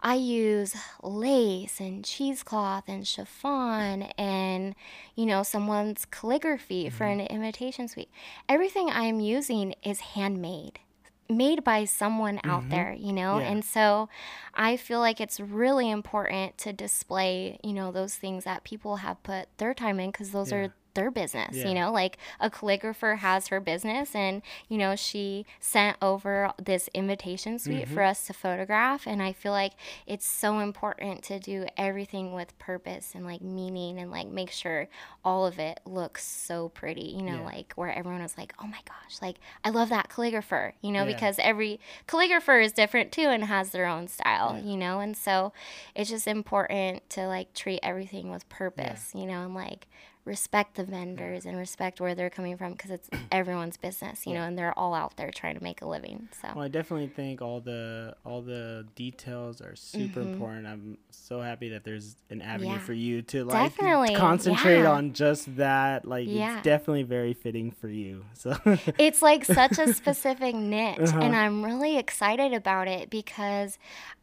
[0.00, 4.74] I use lace and cheesecloth and chiffon and,
[5.14, 6.96] you know, someone's calligraphy mm-hmm.
[6.96, 8.10] for an invitation suite.
[8.48, 10.80] Everything I'm using is handmade
[11.28, 12.70] made by someone out mm-hmm.
[12.70, 13.38] there, you know?
[13.38, 13.50] Yeah.
[13.50, 14.08] And so
[14.54, 19.22] I feel like it's really important to display, you know, those things that people have
[19.22, 20.58] put their time in because those yeah.
[20.58, 21.68] are their business, yeah.
[21.68, 26.90] you know, like a calligrapher has her business and, you know, she sent over this
[26.92, 27.94] invitation suite mm-hmm.
[27.94, 29.06] for us to photograph.
[29.06, 29.74] And I feel like
[30.08, 34.88] it's so important to do everything with purpose and like meaning and like make sure
[35.24, 37.44] all of it looks so pretty, you know, yeah.
[37.44, 41.04] like where everyone was like, oh my gosh, like I love that calligrapher, you know,
[41.04, 41.14] yeah.
[41.14, 45.52] because every calligrapher is different too and has their own style, you know, and so
[45.94, 49.86] it's just important to like treat everything with purpose, you know, and like
[50.28, 54.42] respect the vendors and respect where they're coming from because it's everyone's business, you know,
[54.42, 56.28] and they're all out there trying to make a living.
[56.40, 60.34] So well, I definitely think all the all the details are super mm-hmm.
[60.34, 60.66] important.
[60.66, 62.78] I'm so happy that there's an avenue yeah.
[62.78, 64.14] for you to like definitely.
[64.14, 64.92] concentrate yeah.
[64.92, 66.06] on just that.
[66.06, 68.24] Like it's definitely very fitting for you.
[68.34, 68.56] So
[68.98, 71.20] it's like such a specific niche, uh-huh.
[71.20, 73.78] and I'm really excited about it because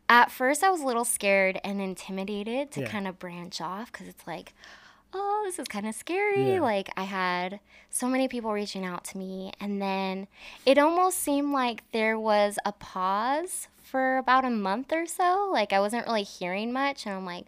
[0.07, 4.07] at first I was a little scared and intimidated to kind of branch off because
[4.07, 4.53] it's like
[5.15, 6.53] oh, this is kind of scary.
[6.53, 6.59] Yeah.
[6.59, 7.59] Like, I had
[7.89, 9.51] so many people reaching out to me.
[9.59, 10.27] And then
[10.65, 15.49] it almost seemed like there was a pause for about a month or so.
[15.51, 17.05] Like, I wasn't really hearing much.
[17.05, 17.45] And I'm like,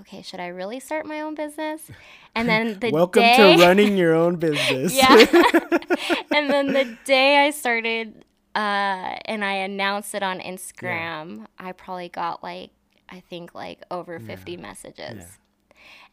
[0.00, 1.90] okay, should I really start my own business?
[2.34, 4.94] And then the welcome day, to running your own business.
[4.96, 5.16] yeah.
[6.34, 8.24] and then the day I started,
[8.54, 11.46] uh, and I announced it on Instagram, yeah.
[11.58, 12.70] I probably got like
[13.08, 14.60] I think like over 50 yeah.
[14.60, 15.16] messages.
[15.18, 15.26] Yeah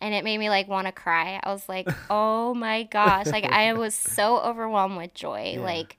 [0.04, 1.40] and it made me like want to cry.
[1.42, 5.54] I was like, "Oh my gosh." Like I was so overwhelmed with joy.
[5.56, 5.62] Yeah.
[5.62, 5.98] Like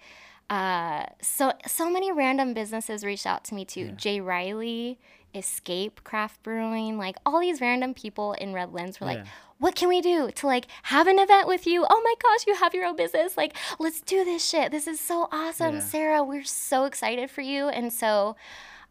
[0.51, 3.87] uh so so many random businesses reached out to me too.
[3.87, 3.93] Yeah.
[3.93, 4.99] Jay Riley,
[5.35, 9.31] Escape Craft Brewing, like all these random people in Redlands were like, yeah.
[9.59, 11.87] "What can we do to like have an event with you?
[11.89, 13.39] Oh my gosh, you have your own business.
[13.39, 14.71] Like, let's do this shit.
[14.71, 16.23] This is so awesome, Sarah.
[16.23, 18.37] We're so excited for you." And so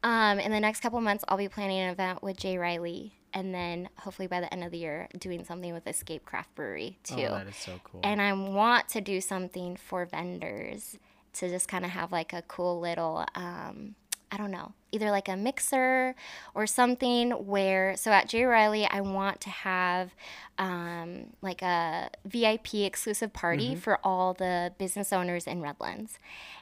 [0.01, 3.53] um, in the next couple months, I'll be planning an event with Jay Riley and
[3.53, 7.15] then hopefully by the end of the year doing something with Escape Craft Brewery oh,
[7.15, 7.25] too.
[7.25, 8.01] Oh, that is so cool.
[8.03, 10.97] And I want to do something for vendors
[11.33, 13.95] to just kind of have like a cool little um,
[14.31, 16.15] I don't know, either like a mixer
[16.53, 18.43] or something where, so at J.
[18.45, 20.13] Riley, I want to have
[20.57, 23.79] um, like a VIP exclusive party mm-hmm.
[23.79, 26.19] for all the business owners in Redlands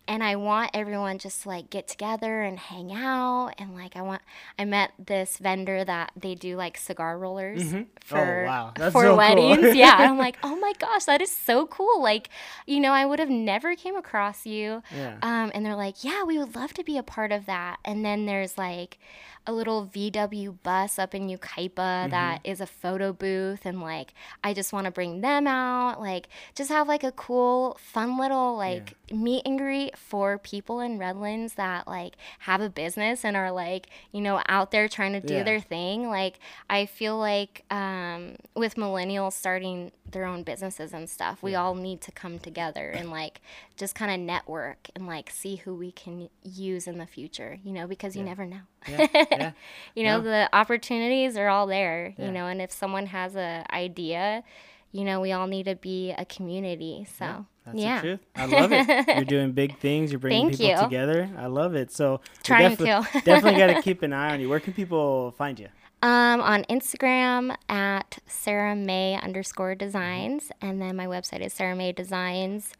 [0.07, 4.01] and I want everyone just to like get together and hang out and like I
[4.01, 4.21] want
[4.57, 7.83] I met this vendor that they do like cigar rollers mm-hmm.
[8.03, 8.73] for oh, wow.
[8.75, 9.59] That's for so weddings.
[9.59, 9.73] Cool.
[9.73, 12.29] yeah, I'm like, "Oh my gosh, that is so cool." Like,
[12.65, 14.81] you know, I would have never came across you.
[14.95, 15.17] Yeah.
[15.21, 18.03] Um and they're like, "Yeah, we would love to be a part of that." And
[18.03, 18.97] then there's like
[19.47, 22.11] a little VW bus up in Yucaipa mm-hmm.
[22.11, 24.13] that is a photo booth and like
[24.43, 28.55] I just want to bring them out like just have like a cool fun little
[28.55, 29.17] like yeah.
[29.17, 33.87] meet and greet for people in Redlands that like have a business and are like
[34.11, 35.43] you know out there trying to do yeah.
[35.43, 36.37] their thing like
[36.69, 42.01] I feel like um, with millennials starting their own businesses and stuff we all need
[42.01, 43.41] to come together and like
[43.75, 47.71] just kind of network and like see who we can use in the future you
[47.71, 49.51] know because you never know yeah, yeah.
[49.95, 54.43] you know, the opportunities are all there, you know, and if someone has an idea,
[54.91, 57.07] you know, we all need to be a community.
[57.17, 58.01] So, that's yeah.
[58.01, 58.19] the truth.
[58.35, 59.07] I love it.
[59.15, 60.11] You're doing big things.
[60.11, 60.83] You're bringing Thank people you.
[60.83, 61.29] together.
[61.37, 61.91] I love it.
[61.91, 63.25] So, trying definitely, to.
[63.25, 64.49] definitely got to keep an eye on you.
[64.49, 65.67] Where can people find you?
[66.03, 70.51] Um, on Instagram at Sarah May underscore designs.
[70.59, 72.73] And then my website is Sarah May Designs.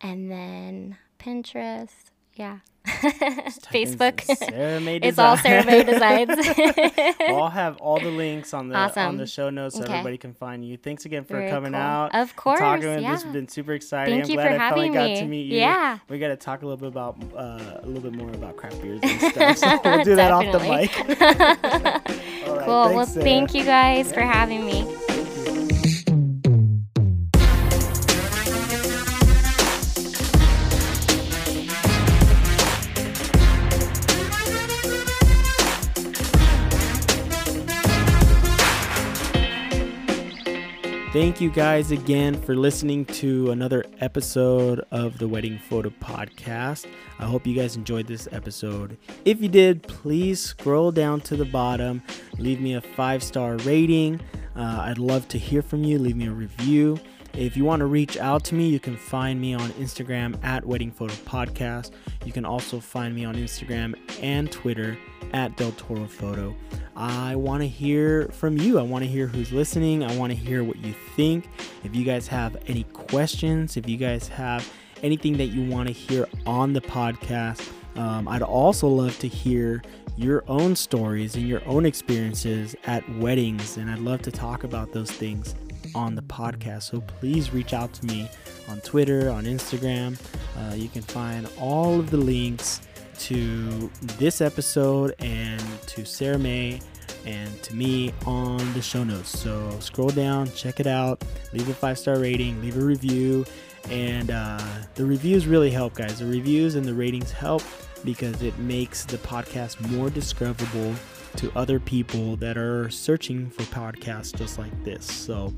[0.00, 2.10] And then Pinterest.
[2.36, 2.58] Yeah.
[2.86, 4.22] Facebook.
[4.22, 6.30] Sarah May it's all Sarah May Designs.
[7.28, 9.06] I'll have all the links on the awesome.
[9.06, 9.92] on the show notes so okay.
[9.92, 10.76] everybody can find you.
[10.76, 11.80] Thanks again for Very coming cool.
[11.80, 12.14] out.
[12.14, 12.60] Of course.
[12.60, 13.12] Talking yeah.
[13.12, 14.14] This has been super exciting.
[14.14, 15.14] Thank I'm you glad for I having finally me.
[15.14, 15.58] got to meet you.
[15.58, 15.98] Yeah.
[16.08, 18.80] We got to talk a little bit about uh, a little bit more about craft
[18.82, 19.58] beers and stuff.
[19.58, 20.90] So we'll do that off the mic.
[22.64, 22.84] cool.
[22.84, 23.24] Thanks, well, Sarah.
[23.24, 24.14] thank you guys yeah.
[24.14, 24.99] for having me.
[41.12, 46.86] Thank you guys again for listening to another episode of the Wedding Photo Podcast.
[47.18, 48.96] I hope you guys enjoyed this episode.
[49.24, 52.00] If you did, please scroll down to the bottom,
[52.38, 54.20] leave me a five star rating.
[54.54, 55.98] Uh, I'd love to hear from you.
[55.98, 56.96] Leave me a review.
[57.34, 60.64] If you want to reach out to me, you can find me on Instagram at
[60.64, 61.90] Wedding Photo Podcast.
[62.24, 64.96] You can also find me on Instagram and Twitter
[65.32, 66.54] at Del Toro Photo.
[66.96, 68.78] I want to hear from you.
[68.78, 70.04] I want to hear who's listening.
[70.04, 71.48] I want to hear what you think.
[71.84, 74.70] If you guys have any questions, if you guys have
[75.02, 79.82] anything that you want to hear on the podcast, um, I'd also love to hear
[80.16, 83.76] your own stories and your own experiences at weddings.
[83.76, 85.54] And I'd love to talk about those things
[85.94, 86.82] on the podcast.
[86.84, 88.28] So please reach out to me
[88.68, 90.20] on Twitter, on Instagram.
[90.58, 92.82] Uh, you can find all of the links
[93.20, 96.80] to this episode and to Sarah May
[97.26, 99.38] and to me on the show notes.
[99.38, 101.22] So scroll down, check it out,
[101.52, 103.44] leave a five star rating, leave a review.
[103.90, 104.60] And uh,
[104.94, 106.18] the reviews really help, guys.
[106.18, 107.62] The reviews and the ratings help
[108.04, 110.94] because it makes the podcast more discoverable
[111.36, 115.06] to other people that are searching for podcasts just like this.
[115.06, 115.54] So,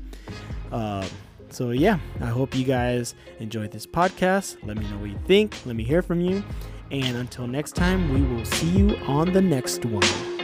[0.71, 1.07] uh,
[1.49, 4.57] so yeah, I hope you guys enjoyed this podcast.
[4.63, 5.55] Let me know what you think.
[5.65, 6.43] Let me hear from you.
[6.93, 10.42] And until next time, we will see you on the next one.